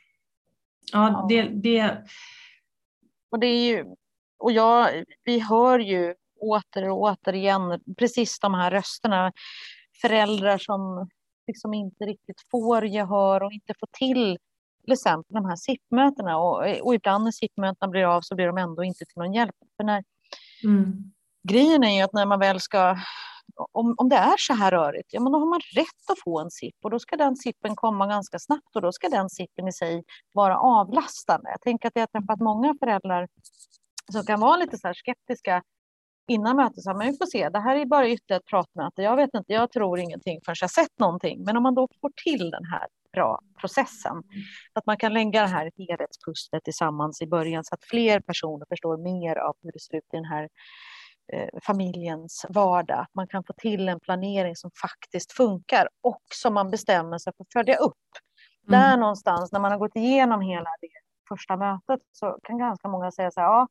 [0.92, 2.04] ja, det, det...
[3.32, 3.86] Och det är ju,
[4.40, 9.32] och jag, vi hör ju åter och återigen precis de här rösterna.
[10.02, 11.10] Föräldrar som
[11.48, 14.38] liksom inte riktigt får gehör och inte får till
[14.84, 16.38] till exempel de här SIP-mötena.
[16.38, 19.56] Och, och ibland när SIP-mötena blir av så blir de ändå inte till någon hjälp.
[19.78, 20.04] För när,
[20.64, 21.14] mm.
[21.48, 22.98] Grejen är ju att när man väl ska
[23.72, 26.40] om, om det är så här rörigt, ja men då har man rätt att få
[26.40, 29.68] en SIP och då ska den SIPen komma ganska snabbt och då ska den SIPen
[29.68, 31.50] i sig vara avlastande.
[31.50, 33.28] Jag tänker att jag har träffat många föräldrar
[34.12, 35.64] som kan vara lite så här skeptiska
[36.28, 36.84] innan mötet.
[36.84, 39.02] Så men vi får se, det här är bara ytterligare ett pratmöte.
[39.02, 41.44] Jag vet inte, jag tror ingenting förrän jag sett någonting.
[41.44, 44.24] Men om man då får till den här bra processen,
[44.74, 48.98] att man kan lägga det här helhetspusslet tillsammans i början så att fler personer förstår
[48.98, 50.50] mer av hur det ser ut i den här
[51.66, 53.00] familjens vardag.
[53.00, 57.34] Att man kan få till en planering som faktiskt funkar och som man bestämmer sig
[57.38, 57.94] för att följa upp.
[58.68, 58.80] Mm.
[58.80, 60.88] Där någonstans, när man har gått igenom hela det
[61.30, 63.68] första mötet, så kan ganska många säga så här, ja,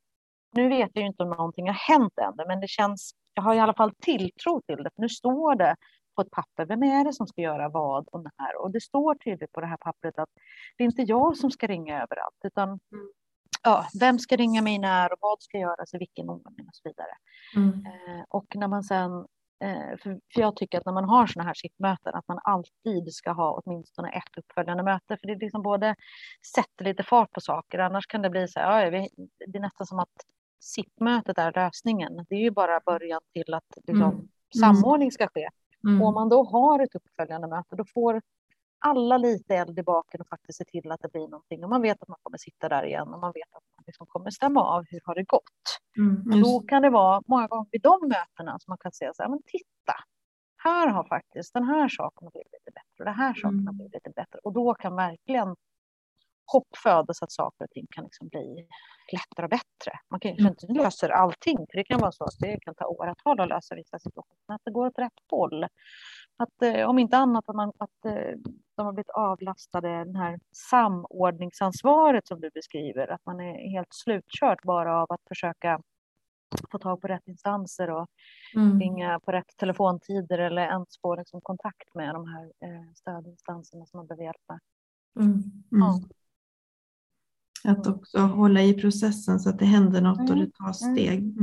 [0.52, 3.54] nu vet jag ju inte om någonting har hänt ännu, men det känns, jag har
[3.54, 4.90] i alla fall tilltro till det.
[4.94, 5.76] För nu står det
[6.16, 8.56] på ett papper, vem är det som ska göra vad och när?
[8.62, 10.28] Och det står tydligt på det här pappret att
[10.76, 13.12] det är inte jag som ska ringa överallt, utan mm
[13.62, 16.88] ja, vem ska ringa mig när och vad ska göras i vilken ordning och så
[16.88, 17.14] vidare.
[17.56, 17.86] Mm.
[17.86, 19.12] Eh, och när man sen,
[19.64, 23.32] eh, för, jag tycker att när man har sådana här sittmöten att man alltid ska
[23.32, 25.94] ha åtminstone ett uppföljande möte, för det är liksom både
[26.54, 29.08] sätter lite fart på saker, annars kan det bli så här, ja,
[29.46, 30.16] det är nästan som att
[30.60, 32.26] sittmötet är lösningen.
[32.28, 34.28] Det är ju bara början till att liksom, mm.
[34.60, 35.48] samordning ska ske.
[35.84, 36.02] Mm.
[36.02, 38.22] Och om man då har ett uppföljande möte, då får
[38.82, 41.64] alla lite eld i baken och faktiskt se till att det blir någonting.
[41.64, 44.06] Och man vet att man kommer sitta där igen och man vet att man liksom
[44.06, 45.66] kommer stämma av hur har det gått.
[45.98, 49.14] Mm, och då kan det vara många gånger vid de mötena som man kan säga
[49.14, 49.94] så här, men titta,
[50.56, 53.66] här har faktiskt den här saken blivit lite bättre och det här saken mm.
[53.66, 54.38] har blivit lite bättre.
[54.44, 55.56] Och då kan verkligen
[56.52, 58.66] hopp födas att saker och ting kan liksom bli
[59.12, 59.92] lättare och bättre.
[60.10, 60.52] Man kanske mm.
[60.52, 63.74] inte löser allting, för det kan vara så att det kan ta åratal att lösa
[63.74, 65.64] vissa situationer, men att det går åt rätt håll.
[66.36, 68.34] Att eh, om inte annat att, man, att eh,
[68.82, 70.38] de har blivit avlastade den här
[70.70, 75.80] samordningsansvaret som du beskriver, att man är helt slutkört bara av att försöka
[76.70, 78.06] få tag på rätt instanser och
[78.54, 78.80] mm.
[78.80, 83.98] ringa på rätt telefontider eller ens få liksom, kontakt med de här eh, stödinstanserna som
[83.98, 84.60] man behöver hjälp med.
[85.20, 85.32] Mm.
[85.32, 85.42] Mm.
[85.70, 86.00] Ja.
[87.64, 90.96] Att också hålla i processen så att det händer något och det tas mm.
[90.96, 91.38] steg.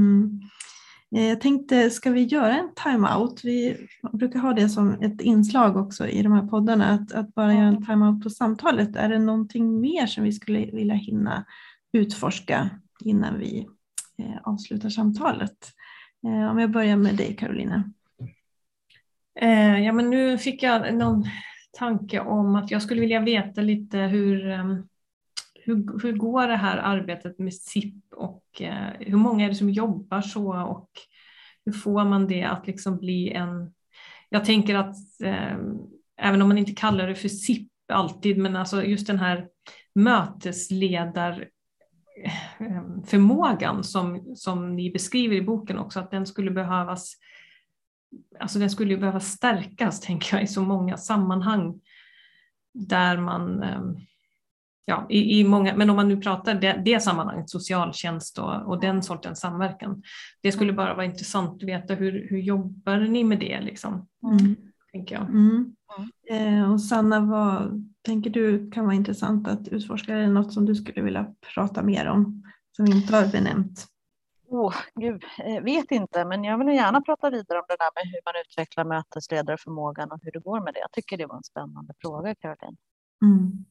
[1.16, 3.42] Eh, jag tänkte, ska vi göra en timeout?
[3.44, 7.54] Vi brukar ha det som ett inslag också i de här poddarna, att, att bara
[7.54, 8.96] göra en timeout på samtalet.
[8.96, 11.46] Är det någonting mer som vi skulle vilja hinna
[11.94, 12.70] utforska
[13.06, 13.68] innan vi
[14.18, 15.74] eh, avslutar samtalet?
[16.26, 17.92] Eh, om jag börjar med dig Carolina.
[19.42, 21.26] Eh, ja, men nu fick jag någon
[21.72, 24.88] tanke om att jag skulle vilja veta lite hur, ehm,
[25.70, 29.70] hur, hur går det här arbetet med SIP och eh, hur många är det som
[29.70, 30.90] jobbar så och
[31.66, 33.74] hur får man det att liksom bli en...
[34.30, 35.58] Jag tänker att eh,
[36.18, 39.48] även om man inte kallar det för SIP alltid, men alltså just den här
[39.96, 41.50] mötesledarförmågan
[42.60, 47.14] eh, förmågan som, som ni beskriver i boken också, att den skulle behövas
[48.40, 51.82] alltså den skulle behöva stärkas tänker jag i så många sammanhang
[52.74, 53.82] där man eh,
[54.90, 58.80] ja, i, i många, men om man nu pratar det, det sammanhanget, socialtjänst och, och
[58.80, 60.04] den sortens samverkan.
[60.42, 64.08] Det skulle bara vara intressant att veta hur, hur jobbar ni med det liksom?
[64.24, 64.56] Mm.
[64.92, 65.30] Tänker jag.
[65.30, 65.76] Mm.
[66.30, 70.16] Eh, och Sanna, vad tänker du kan vara intressant att utforska?
[70.16, 72.44] Är det något som du skulle vilja prata mer om
[72.76, 73.88] som vi inte har benämnt?
[74.48, 78.14] Oh, gud, eh, vet inte, men jag vill gärna prata vidare om det där med
[78.14, 80.80] hur man utvecklar mötesledarförmågan och hur det går med det.
[80.80, 82.78] Jag tycker det var en spännande fråga, Caroline.
[83.26, 83.66] Mm.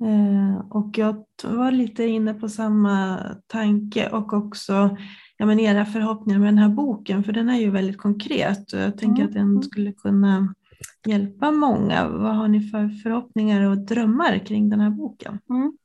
[0.00, 4.96] Eh, och jag var lite inne på samma tanke och också
[5.36, 8.78] ja, men era förhoppningar med den här boken, för den är ju väldigt konkret och
[8.78, 9.28] jag tänker mm.
[9.28, 10.54] att den skulle kunna
[11.06, 12.08] hjälpa många.
[12.08, 15.38] Vad har ni för förhoppningar och drömmar kring den här boken?
[15.50, 15.78] Mm.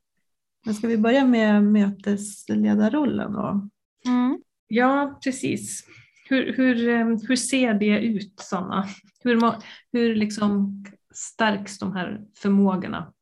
[0.65, 3.69] Men ska vi börja med mötesledarrollen då?
[4.05, 4.41] Mm.
[4.67, 5.83] Ja, precis.
[6.29, 8.85] Hur, hur, eh, hur ser det ut, Sanna?
[9.23, 9.53] Hur,
[9.91, 10.83] hur liksom
[11.13, 13.13] stärks de här förmågorna?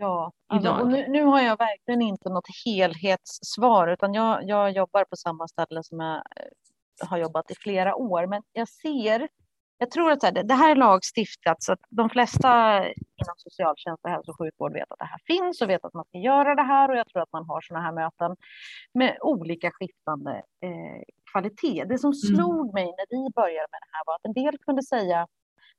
[0.00, 5.04] Ja, alltså, och nu, nu, har jag verkligen inte något helhetssvar, utan jag, jag jobbar
[5.04, 8.26] på samma ställe som jag eh, har jobbat i flera år.
[8.26, 9.28] Men jag ser,
[9.78, 14.30] jag tror att det här är lagstiftat så att de flesta inom socialtjänst och hälso
[14.30, 16.90] och sjukvård vet att det här finns och vet att man ska göra det här
[16.90, 18.36] och jag tror att man har sådana här möten
[18.94, 21.84] med olika skiftande eh, kvalitet.
[21.84, 22.36] Det som mm.
[22.36, 25.26] slog mig när vi började med det här var att en del kunde säga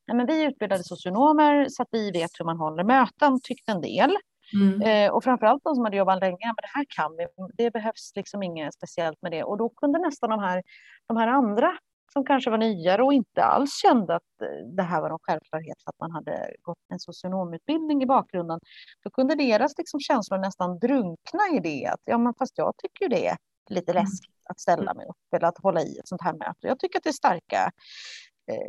[0.09, 3.71] Nej, men vi är utbildade socionomer så att vi vet hur man håller möten, tyckte
[3.71, 4.17] en del.
[4.53, 4.81] Mm.
[4.81, 7.27] Eh, och framförallt de som hade jobbat länge, men det här kan vi,
[7.63, 9.43] det behövs liksom inget speciellt med det.
[9.43, 10.63] Och då kunde nästan de här,
[11.07, 11.77] de här andra
[12.13, 15.83] som kanske var nyare och inte alls kände att eh, det här var en självklarhet
[15.83, 18.59] för att man hade gått en socionomutbildning i bakgrunden,
[19.03, 23.09] då kunde deras liksom känslor nästan drunkna i det att ja, men fast jag tycker
[23.09, 23.37] det är
[23.69, 24.03] lite mm.
[24.03, 26.67] läskigt att ställa mig upp eller att hålla i ett sånt här möte.
[26.67, 27.71] Jag tycker att det är starka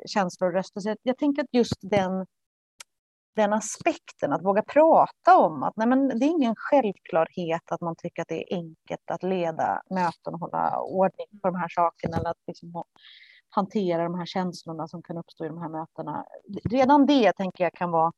[0.06, 0.80] känslor och röster.
[0.80, 2.26] Så jag, jag tänker att just den,
[3.36, 7.96] den aspekten, att våga prata om att nej men det är ingen självklarhet att man
[7.96, 12.16] tycker att det är enkelt att leda möten och hålla ordning på de här sakerna
[12.16, 12.84] eller att liksom
[13.50, 16.24] hantera de här känslorna som kan uppstå i de här mötena.
[16.70, 18.12] Redan det tänker jag kan vara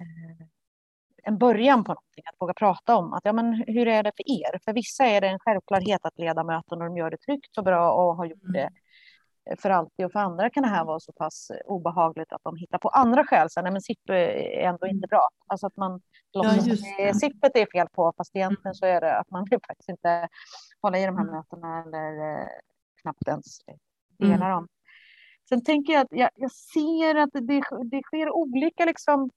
[0.00, 0.46] eh,
[1.24, 4.30] en början på någonting, att våga prata om att ja, men hur är det för
[4.30, 4.58] er?
[4.64, 7.64] För vissa är det en självklarhet att leda möten och de gör det tryggt och
[7.64, 8.70] bra och har gjort det
[9.58, 12.78] för alltid och för andra kan det här vara så pass obehagligt att de hittar
[12.78, 13.50] på andra skäl.
[13.50, 15.28] Så, nej, men SIP är ändå inte bra.
[15.46, 16.00] Alltså att man
[16.32, 16.66] låtsas
[16.98, 19.88] ja, att SIPet är fel på, fast egentligen så är det att man vill faktiskt
[19.88, 20.28] inte
[20.82, 21.34] hålla i de här mm.
[21.34, 22.46] mötena eller eh,
[23.02, 23.58] knappt ens
[24.18, 24.50] dela mm.
[24.50, 24.68] dem.
[25.48, 29.30] Sen tänker jag att jag, jag ser att det, det sker olika liksom,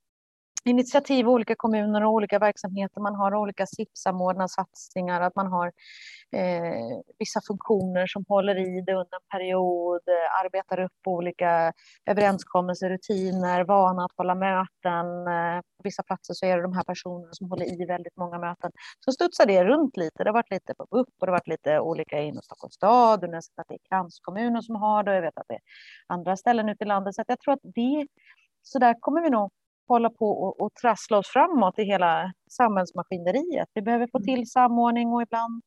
[0.65, 3.01] initiativ i olika kommuner och olika verksamheter.
[3.01, 5.67] Man har olika SIP-samordnade satsningar, att man har
[6.31, 11.73] eh, vissa funktioner som håller i det under en period, eh, arbetar upp olika
[12.05, 15.27] överenskommelser, rutiner, vana att hålla möten.
[15.27, 18.39] Eh, på vissa platser så är det de här personerna som håller i väldigt många
[18.39, 18.71] möten.
[19.05, 20.23] Så studsar det runt lite.
[20.23, 23.23] Det har varit lite på upp och det har varit lite olika inom Stockholms stad.
[23.23, 25.11] Och nästan att det är kranskommuner som har det.
[25.11, 25.61] och Jag vet att det är
[26.07, 27.15] andra ställen ute i landet.
[27.15, 28.07] Så jag tror att det,
[28.61, 29.51] så där kommer vi nog
[29.87, 33.69] hålla på och, och trassla oss framåt i hela samhällsmaskineriet.
[33.73, 34.25] Vi behöver få mm.
[34.25, 35.61] till samordning och ibland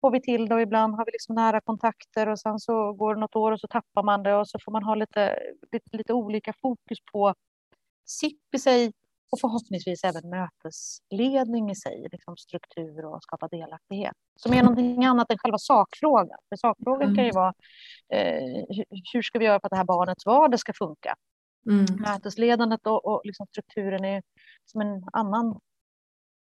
[0.00, 3.14] får vi till det och ibland har vi liksom nära kontakter och sen så går
[3.14, 5.38] det något år och så tappar man det och så får man ha lite,
[5.72, 7.34] lite, lite olika fokus på
[8.04, 8.92] SIP i sig
[9.32, 14.12] och förhoppningsvis även mötesledning i sig, liksom struktur och skapa delaktighet.
[14.36, 16.38] Som är någonting annat än själva sakfrågan.
[16.48, 17.34] För sakfrågan kan ju mm.
[17.34, 17.54] vara
[18.08, 18.64] eh,
[19.12, 21.14] hur ska vi göra för att det här barnets vardag ska funka?
[21.70, 21.86] Mm.
[21.98, 24.22] Mötesledandet och, och liksom strukturen är
[24.64, 25.60] som en annan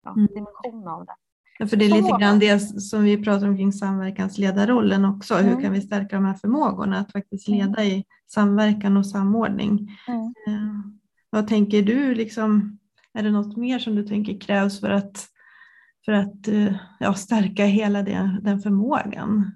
[0.03, 0.27] ja, mm.
[0.27, 1.15] dimension av det.
[1.59, 5.33] Ja, för det är lite grann det som vi pratar om kring samverkansledarrollen också.
[5.33, 5.45] Mm.
[5.45, 7.59] Hur kan vi stärka de här förmågorna att faktiskt mm.
[7.59, 9.97] leda i samverkan och samordning?
[10.07, 10.21] Mm.
[10.47, 10.73] Eh,
[11.29, 12.79] vad tänker du, liksom,
[13.13, 15.27] är det något mer som du tänker krävs för att,
[16.05, 19.51] för att eh, ja, stärka hela det, den förmågan?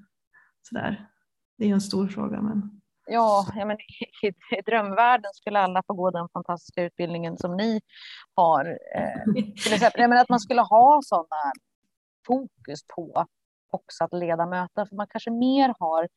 [0.62, 1.08] Så där.
[1.58, 2.42] Det är en stor fråga.
[2.42, 2.81] Men...
[3.14, 3.78] Ja, ja men
[4.24, 7.82] i, i drömvärlden skulle alla få gå den fantastiska utbildningen som ni
[8.36, 8.66] har.
[8.96, 11.52] Eh, till exempel, men att man skulle ha sådana
[12.28, 13.26] fokus på
[13.72, 16.08] också att leda möten, för man kanske mer har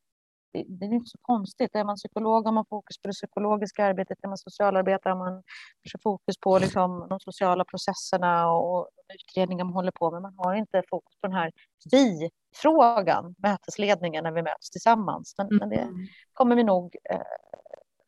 [0.63, 1.75] det, är inte så konstigt.
[1.75, 5.43] Är man psykolog har man fokus på det psykologiska arbetet, är man socialarbetare har man
[5.83, 10.23] kanske fokus på liksom, de sociala processerna och utredningar man håller på med.
[10.23, 11.53] Man har inte fokus på den här
[11.91, 15.35] vi-frågan, mötesledningen, när vi möts tillsammans.
[15.39, 15.59] Men, mm.
[15.59, 16.07] men det mm.
[16.33, 17.21] kommer vi nog eh,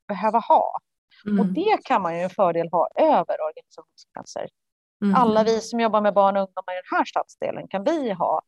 [0.08, 0.78] behöva ha.
[1.26, 1.40] Mm.
[1.40, 4.48] Och det kan man ju en fördel ha över organisationsgränser.
[5.04, 5.14] Mm.
[5.14, 8.42] Alla vi som jobbar med barn och ungdomar i den här stadsdelen kan vi ha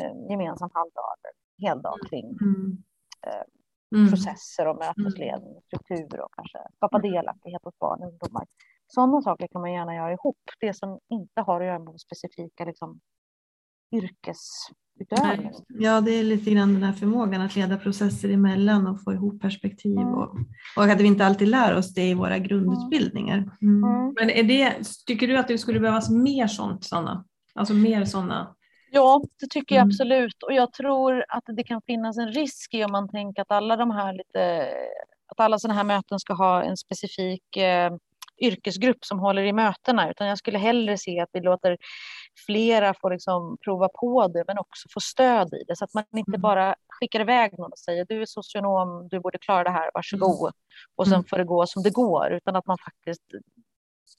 [0.00, 2.08] eh, gemensam halvdag eller heldag mm.
[2.08, 2.82] kring mm.
[3.26, 4.10] Eh, mm.
[4.10, 8.46] processer och mötesledning, struktur och kanske skapa delaktighet hos barn och ungdomar.
[8.86, 10.38] Sådana saker kan man gärna göra ihop.
[10.60, 13.00] Det som inte har att göra med specifika liksom,
[13.94, 15.52] yrkesutövning.
[15.68, 19.40] Ja, det är lite grann den här förmågan att leda processer emellan och få ihop
[19.40, 20.14] perspektiv mm.
[20.14, 20.36] och,
[20.76, 23.38] och att vi inte alltid lär oss det i våra grundutbildningar.
[23.62, 23.84] Mm.
[23.84, 24.14] Mm.
[24.20, 27.24] Men är det, tycker du att det skulle behövas mer sånt, Sanna?
[27.54, 28.56] Alltså mer sådana
[28.92, 29.88] Ja, det tycker jag mm.
[29.88, 30.42] absolut.
[30.42, 33.76] Och jag tror att det kan finnas en risk i om man tänker att alla
[33.76, 34.68] de här lite,
[35.28, 37.92] att alla sådana här möten ska ha en specifik eh,
[38.40, 41.76] yrkesgrupp som håller i mötena, utan jag skulle hellre se att vi låter
[42.46, 46.04] flera få liksom prova på det, men också få stöd i det, så att man
[46.16, 46.40] inte mm.
[46.40, 50.40] bara skickar iväg någon och säger du är socionom, du borde klara det här, varsågod,
[50.40, 50.52] mm.
[50.96, 53.24] och sen får det gå som det går, utan att man faktiskt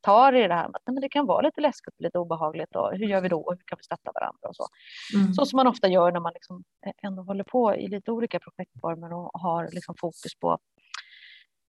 [0.02, 2.92] tar i det här att men det kan vara lite läskigt och lite obehagligt och
[2.92, 4.68] hur gör vi då och hur kan vi stötta varandra och så.
[5.16, 5.34] Mm.
[5.34, 6.64] Så som man ofta gör när man liksom
[7.04, 10.58] ändå håller på i lite olika projektformer och har liksom fokus på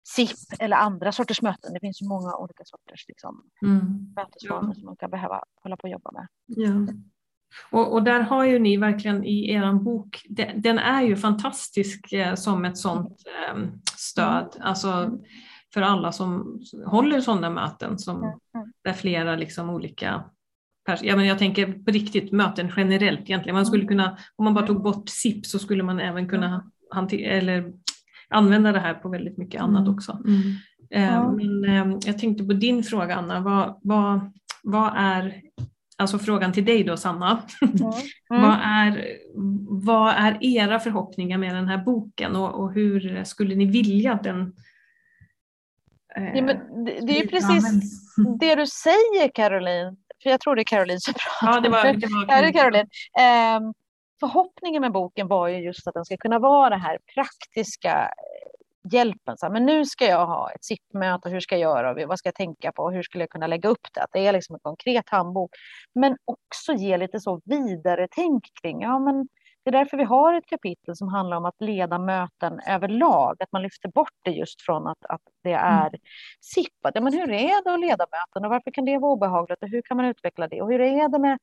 [0.04, 1.74] SIP eller andra sorters möten.
[1.74, 4.14] Det finns ju många olika sorters liksom, mm.
[4.16, 4.74] mötesformer ja.
[4.74, 6.28] som man kan behöva hålla på och jobba med.
[6.46, 6.94] Ja.
[7.72, 12.14] Och, och, där har ju ni verkligen i er bok, den, den är ju fantastisk
[12.14, 13.64] eh, som ett sånt eh,
[13.98, 15.24] stöd, alltså mm.
[15.74, 18.34] För alla som håller sådana möten som, mm.
[18.84, 20.24] där flera liksom olika
[21.02, 23.56] Ja, men jag tänker på riktigt möten generellt egentligen.
[23.56, 26.72] Man skulle kunna, om man bara tog bort SIP så skulle man även kunna
[27.12, 27.74] eller
[28.30, 29.94] använda det här på väldigt mycket annat mm.
[29.94, 30.22] också.
[30.26, 30.42] Mm.
[30.92, 31.32] Eh, ja.
[31.32, 34.32] Men eh, jag tänkte på din fråga Anna, vad, vad,
[34.64, 35.42] vad är,
[35.98, 37.94] alltså frågan till dig då Sanna, mm.
[38.30, 39.06] vad, är,
[39.86, 44.24] vad är era förhoppningar med den här boken och, och hur skulle ni vilja att
[44.24, 44.54] den
[46.16, 47.64] Ja, men det, det är ju precis
[48.40, 49.98] det du säger Caroline.
[50.24, 51.56] För jag tror det är Caroline som pratar.
[51.56, 52.88] Ja, det var, det var ja, det är Caroline.
[53.58, 53.74] Um,
[54.20, 58.92] förhoppningen med boken var ju just att den ska kunna vara det här praktiska eh,
[58.92, 59.38] hjälpen.
[59.38, 62.28] Så här, men nu ska jag ha ett SIP-möte, hur ska jag göra, vad ska
[62.28, 64.02] jag tänka på, hur skulle jag kunna lägga upp det?
[64.02, 65.52] Att det är liksom en konkret handbok,
[65.96, 69.28] men också ge lite så vidare tänk kring, ja men
[69.64, 73.52] det är därför vi har ett kapitel som handlar om att leda möten överlag, att
[73.52, 75.74] man lyfter bort det just från att, att det mm.
[75.74, 76.00] är mm.
[76.42, 76.74] SIP.
[76.82, 79.70] Ja, men hur är det att leda möten och varför kan det vara obehagligt och
[79.70, 81.40] hur kan man utveckla det och hur är det med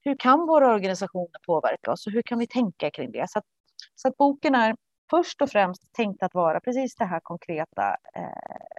[0.00, 3.30] hur kan våra organisationer påverka oss och hur kan vi tänka kring det?
[3.30, 3.44] Så att,
[3.94, 4.76] så att boken är
[5.10, 8.76] först och främst tänkt att vara precis det här konkreta eh,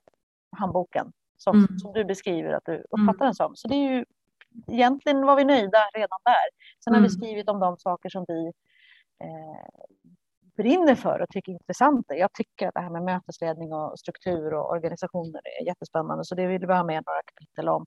[0.58, 1.80] handboken som, mm.
[1.80, 3.18] som du beskriver att du uppfattar mm.
[3.18, 3.56] den som.
[3.56, 4.06] Så det är ju
[4.68, 6.50] egentligen var vi nöjda redan där.
[6.84, 7.10] Sen har vi mm.
[7.10, 8.52] skrivit om de saker som vi
[10.58, 12.16] brinner för och tycker är intressanta.
[12.16, 16.48] Jag tycker att det här med mötesledning och struktur och organisationer är jättespännande, så det
[16.48, 17.86] vill vi ha med några kapitel om.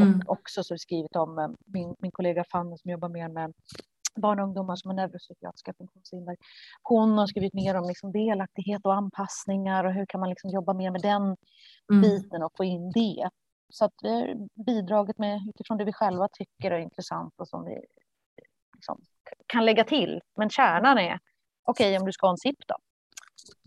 [0.00, 0.20] Mm.
[0.26, 3.52] Och också så skrivit om eh, min, min kollega Fanny som jobbar mer med
[4.16, 6.36] barn och ungdomar som har neuropsykiatriska funktionshinder.
[6.82, 10.74] Hon har skrivit mer om liksom delaktighet och anpassningar och hur kan man liksom jobba
[10.74, 11.22] mer med den
[11.92, 12.02] mm.
[12.02, 13.30] biten och få in det.
[13.72, 17.64] Så att vi har bidragit med utifrån det vi själva tycker är intressant och som
[17.64, 17.84] vi
[18.80, 19.00] liksom
[19.46, 20.20] kan lägga till.
[20.36, 21.18] Men kärnan är,
[21.64, 22.74] okej okay, om du ska ha en SIP då,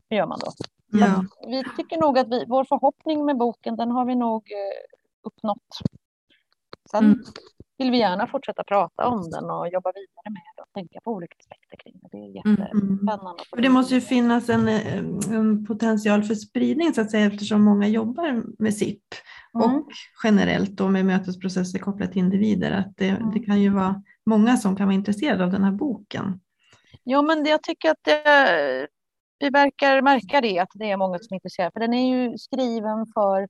[0.09, 0.51] hur gör man då?
[0.99, 1.25] Ja.
[1.47, 5.79] Vi tycker nog att vi, vår förhoppning med boken, den har vi nog eh, uppnått.
[6.95, 7.19] Sen mm.
[7.77, 11.11] vill vi gärna fortsätta prata om den och jobba vidare med det och tänka på
[11.11, 12.07] olika aspekter kring det.
[12.11, 12.61] Det är mm, mm.
[12.61, 13.43] jättespännande.
[13.53, 13.63] Mm.
[13.63, 14.97] Det måste ju finnas en, eh,
[15.31, 19.03] en, potential för spridning så att säga eftersom många jobbar med SIP
[19.55, 19.75] mm.
[19.75, 19.87] och
[20.23, 22.71] generellt då med mötesprocesser kopplat till individer.
[22.71, 26.39] Att det, det kan ju vara många som kan vara intresserade av den här boken.
[27.03, 28.87] Ja, men jag tycker att det,
[29.39, 31.71] vi verkar märka det, att det är många som är intresserade.
[31.73, 33.47] För den är ju skriven för,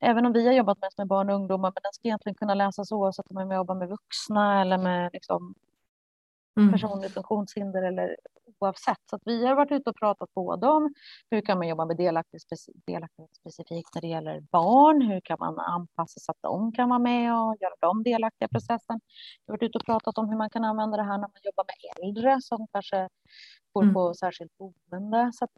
[0.00, 2.54] även om vi har jobbat mest med barn och ungdomar, men den ska egentligen kunna
[2.54, 5.54] läsas oavsett om man jobbar med vuxna eller med liksom,
[6.58, 6.72] mm.
[6.72, 8.16] personligt funktionshinder eller
[8.60, 8.98] oavsett.
[9.10, 10.94] Så vi har varit ute och pratat både om
[11.30, 12.42] hur kan man jobba med delaktighet,
[12.86, 16.98] delaktighet specifikt när det gäller barn, hur kan man anpassa så att de kan vara
[16.98, 19.00] med och göra dem delaktiga i processen.
[19.46, 21.40] Vi har varit ute och pratat om hur man kan använda det här när man
[21.42, 23.08] jobbar med äldre som kanske
[23.74, 23.94] bor mm.
[23.94, 25.30] på särskilt boende.
[25.34, 25.50] Så att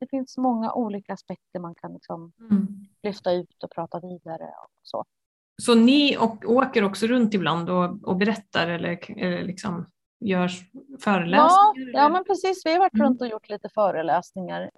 [0.00, 2.66] det finns många olika aspekter man kan liksom mm.
[3.02, 5.04] lyfta ut och prata vidare och så.
[5.62, 9.86] Så ni och, åker också runt ibland och, och berättar eller, eller liksom
[10.20, 10.50] gör
[11.00, 11.92] föreläsningar?
[11.92, 12.66] Ja, ja, men precis.
[12.66, 13.06] Vi har varit Mm.
[13.06, 14.70] runt och gjort lite föreläsningar.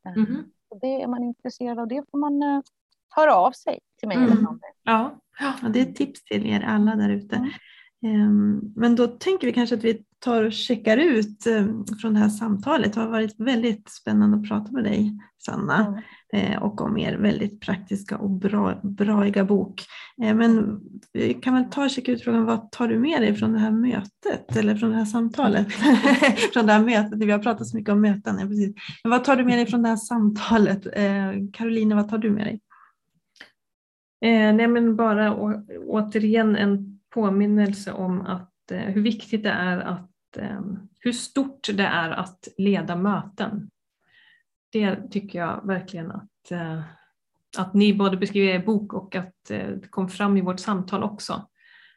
[0.69, 2.61] Och Det är man intresserad av det får man eh,
[3.17, 4.17] höra av sig till mig.
[4.17, 4.61] Mm.
[4.83, 5.21] Ja.
[5.41, 7.37] Ja, det är ett tips till er alla där ute.
[7.37, 7.51] Mm.
[8.21, 12.21] Ehm, Men då tänker vi kanske att vi tar och checkar ut ehm, från det
[12.21, 12.93] här samtalet.
[12.93, 16.03] Det har varit väldigt spännande att prata med dig, Sanna.
[16.33, 16.53] Mm.
[16.53, 19.83] eh, och om er väldigt praktiska och bra, braiga bok.
[20.23, 20.81] Eh, Men
[21.13, 23.59] vi kan väl ta och checka ut frågan, vad tar du med dig från det
[23.59, 25.73] här mötet eller från det här samtalet?
[26.53, 28.39] från det här mötet, vi har pratat så mycket om möten.
[28.41, 28.75] Ja, precis.
[29.05, 30.87] Men vad tar du med dig från det här samtalet?
[30.87, 32.61] Eh, Caroline, vad tar du med dig?
[34.25, 39.79] Eh, nej men bara å, återigen en påminnelse om att, eh, hur viktigt det är
[39.79, 40.07] att, eh,
[40.37, 43.71] Ehm, hur stort det är att leda möten.
[44.73, 46.83] Det tycker jag verkligen att, eh,
[47.59, 51.03] att ni både beskriver i er bok och att det kom fram i vårt samtal
[51.03, 51.49] också.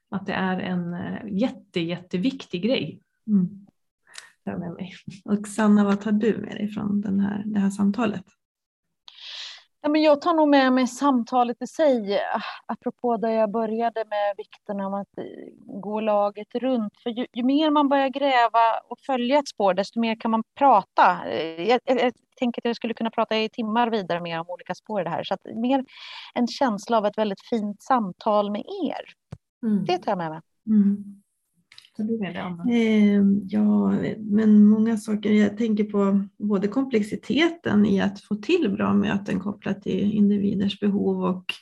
[0.09, 3.01] Att det är en eh, jätte, jätteviktig grej.
[3.27, 3.65] Mm.
[4.45, 4.93] Med mig.
[5.25, 8.25] Och Sanna, vad tar du med dig från den här, det här samtalet?
[9.85, 14.03] Ja, men jag tar nog med mig samtalet i sig, ah, apropå där jag började
[14.09, 15.23] med vikten av att eh,
[15.81, 16.93] gå laget runt.
[17.03, 20.43] För ju, ju mer man börjar gräva och följa ett spår, desto mer kan man
[20.59, 21.25] prata.
[21.29, 24.49] Eh, Jag, jag, jag tänker att jag skulle kunna prata i timmar vidare med om
[24.49, 25.23] olika spår i det här.
[25.23, 25.85] Så att mer
[26.33, 29.03] en känsla av ett väldigt fint samtal med er.
[29.63, 29.85] Mm.
[29.85, 30.41] Det tar jag med mig.
[30.67, 31.21] Mm.
[31.97, 32.71] Tar du med dig Anna?
[32.71, 35.31] Eh, ja, men många saker.
[35.31, 41.23] Jag tänker på både komplexiteten i att få till bra möten kopplat till individers behov
[41.23, 41.53] och,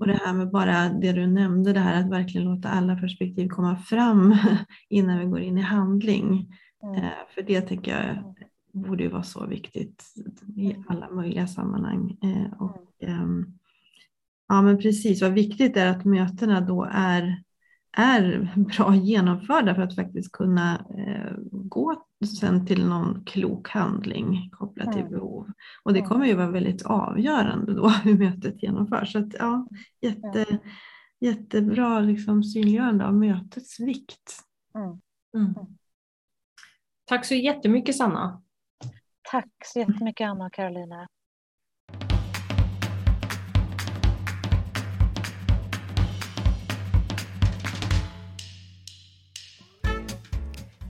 [0.00, 3.48] och det här med bara det du nämnde, det här att verkligen låta alla perspektiv
[3.48, 4.36] komma fram
[4.88, 6.54] innan vi går in i handling.
[6.82, 6.94] Mm.
[6.96, 8.34] Eh, för det tänker jag
[8.72, 10.04] borde ju vara så viktigt
[10.56, 12.16] i alla möjliga sammanhang.
[12.22, 13.46] Eh, och, ehm,
[14.48, 17.42] ja, men precis, vad viktigt är att mötena då är
[17.92, 22.06] är bra genomförda för att faktiskt kunna eh, gå
[22.40, 25.48] sen till någon klok handling kopplat till behov.
[25.84, 29.12] Och det kommer ju vara väldigt avgörande då hur mötet genomförs.
[29.12, 29.68] Så att, ja,
[30.00, 30.58] jätte,
[31.20, 34.40] jättebra liksom, synliggörande av mötets vikt.
[34.74, 35.00] Mm.
[35.36, 35.54] Mm.
[37.04, 38.42] Tack så jättemycket Sanna.
[39.30, 41.08] Tack så jättemycket Anna och Karolina.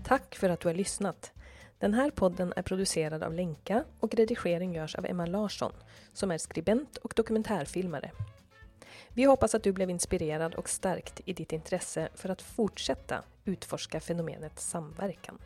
[0.09, 1.33] Tack för att du har lyssnat.
[1.79, 5.73] Den här podden är producerad av Lenka och redigering görs av Emma Larsson
[6.13, 8.11] som är skribent och dokumentärfilmare.
[9.09, 14.01] Vi hoppas att du blev inspirerad och stärkt i ditt intresse för att fortsätta utforska
[14.01, 15.39] fenomenet samverkan.